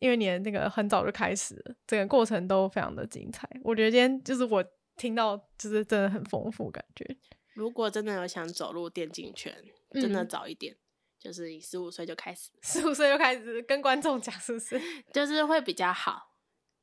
[0.00, 3.48] 因为你的那个很早就开始了，整个过程都非常的精彩。
[3.62, 4.62] 我觉得今天就是我
[4.96, 7.16] 听到就是真的很丰富感觉。
[7.54, 10.78] 如果真的有想走入电竞圈，真的早一点，嗯、
[11.20, 14.80] 就是以十五岁就开始，十五岁就开始跟观众讲，是不是？
[15.14, 16.34] 就是会比较好，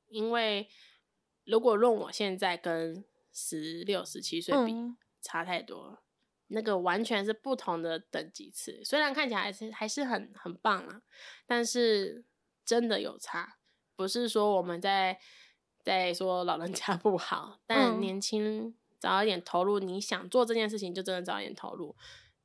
[0.07, 0.69] 因为
[1.43, 3.03] 如果论我现在跟
[3.33, 6.03] 十六、十七岁比，嗯、差太多了，
[6.47, 8.81] 那个完全是不同的等级次。
[8.83, 11.01] 虽然看起来还是还是很很棒啊，
[11.45, 12.23] 但是
[12.63, 13.57] 真的有差，
[13.97, 15.19] 不是说我们在
[15.83, 18.67] 在说老人家不好，但年轻。
[18.67, 21.95] 嗯早一点投入，你想做这件事情就真的早一点投入，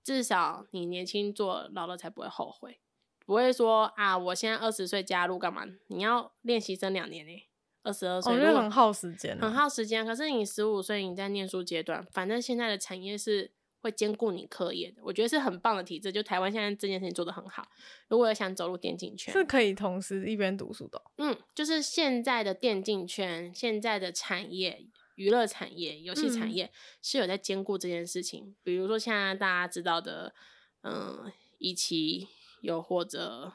[0.03, 2.81] 至少你年轻做，老了才不会后悔，
[3.27, 5.67] 不会说啊，我现在二十岁加入干嘛？
[5.89, 7.47] 你要练习生两年呢，
[7.83, 10.07] 二十二岁，我觉得很耗时间，很耗时间。
[10.07, 13.53] 可是你十五岁你在念书阶段，反正现在的产业是
[13.83, 16.11] 会兼顾你课业的，我觉得是很棒的体制。
[16.11, 17.69] 就台湾现在这件事情做得很好，
[18.09, 21.03] 如果想走入电竞圈，是可以同时一边读书的。
[21.19, 24.87] 嗯，就是现在的电竞圈，现在的产业。
[25.17, 30.35] 娱乐产业、游戏产业是有在兼顾这件事情，嗯、比如说现在大家知道的，
[30.83, 32.29] 嗯，一期
[32.61, 33.53] 又或者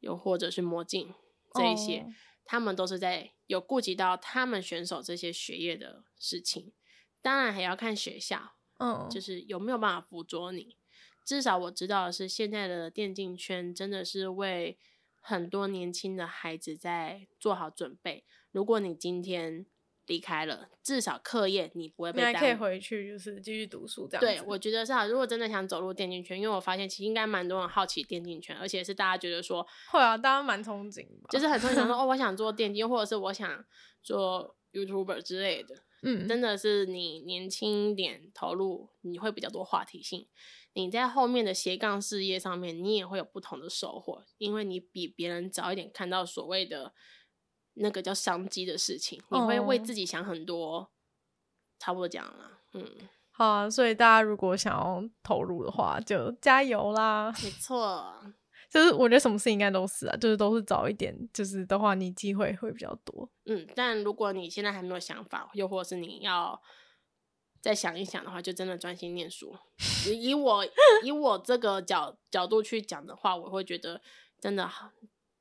[0.00, 1.12] 又或者是魔镜
[1.52, 2.06] 这一些，哦、
[2.44, 6.72] 他们都是在有顾及到他们选手这些学业的事情。
[7.20, 10.76] 当然还要看学校，嗯，就是有没有办法辅佐你。
[11.24, 14.78] 至少我知道的是，现在的电竞圈真的是为
[15.20, 18.24] 很多年轻的孩子在做好准备。
[18.52, 19.66] 如果你今天
[20.06, 22.32] 离开了，至少课业你不会被耽误。
[22.32, 24.20] 你还可以回去，就是继续读书这样。
[24.20, 25.06] 对，我觉得是啊。
[25.06, 33.64] 如果真的想走入电竞圈，因为我发现其实应该蛮多人好奇电竞圈，而且是大家觉得说会啊，大家蛮憧憬吧，就是很多人想说 哦，我想做电竞，或者是我想
[34.02, 35.82] 做 YouTuber 之类的。
[36.02, 40.28] 嗯，真的是你年轻一点投入，你会比较多话题性。
[40.74, 46.92] 你在后面的斜杠事业上面，你也会有不同的收获，因为你比别人早一点看到所谓的。
[47.76, 50.88] 那个叫商机的事情，你会为自己想很多，哦、
[51.78, 52.60] 差不多这样了。
[52.72, 52.84] 嗯，
[53.30, 57.32] 好啊，所以大家如果想要投入的话，就加油啦！
[57.42, 58.14] 没错，
[58.70, 63.28] 就是我觉得什么事应该都是啊，就是都是早一点，就是的话，你机会会比较多。
[63.44, 66.60] 嗯，但如果你现在还没有想法，又或是你要
[67.60, 69.54] 再想一想的话，就真的专心念书。
[70.06, 70.66] 以我
[71.02, 74.00] 以我这个角角度去讲的话，我会觉得
[74.40, 74.90] 真的好。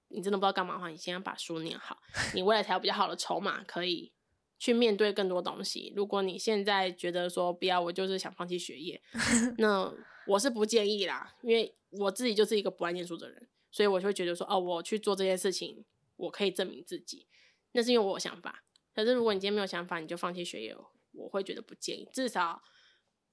[0.10, 1.97] 你真的不知道干嘛的话，你先要把书念好，
[2.34, 4.12] 你未来才有比较好的筹码，可以
[4.58, 5.91] 去面对更多东西。
[5.95, 9.01] 如果你现在觉得说不要，我就是想放弃学业，
[9.58, 9.93] 那
[10.28, 15.84] 我是不建议啦，因为我自己就是一个不爱念书的人，所以我就会觉得说，哦，我去做这件事情，
[16.16, 17.28] 我可以证明自己，
[17.74, 18.64] 那是因为我有想法。
[18.93, 20.76] 可是如果你今天没有想法，你就放弃学业，
[21.12, 22.62] 我会觉得不建议，至少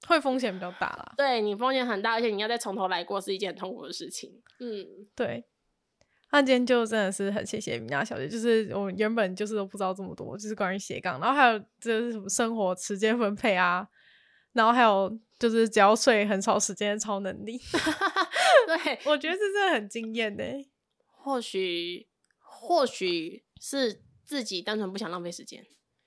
[0.07, 1.13] 会风险比较大啦。
[1.15, 4.41] 对，你风险很大，而且你要再从头来过，是一件很痛苦的事情。
[4.59, 5.45] 嗯，对。
[6.33, 13.87] 那今天就真的是很谢谢米娜小姐，就是我原本就是都不知道这么多，就是关于斜杠，然后还有就是什么生活时间分配啊，
[14.53, 17.61] 然后还有就是只要睡很少时间的超能力。
[18.65, 20.43] 对，我觉得这真的很惊艳呢。
[21.07, 22.07] 或许
[22.39, 25.63] 或许是自己单纯不想浪费时间。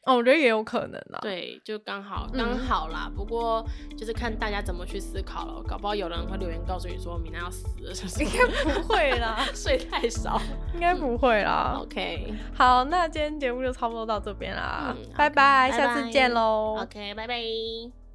[0.06, 1.18] 哦，我觉得也有可能啊。
[1.20, 3.06] 对，就刚好刚好啦。
[3.08, 3.66] 嗯、不过
[3.98, 5.62] 就是看大家怎么去思考了。
[5.66, 7.92] 搞不好有人会留言告诉你说，米娜要死了，
[8.24, 10.40] 应该不会啦，睡太少，
[10.74, 11.72] 应该不会啦。
[11.74, 14.94] 嗯、OK，好，那今天节目就差不多到这边啦。
[14.96, 16.78] 嗯、拜拜下次见喽。
[16.80, 17.96] OK，拜拜。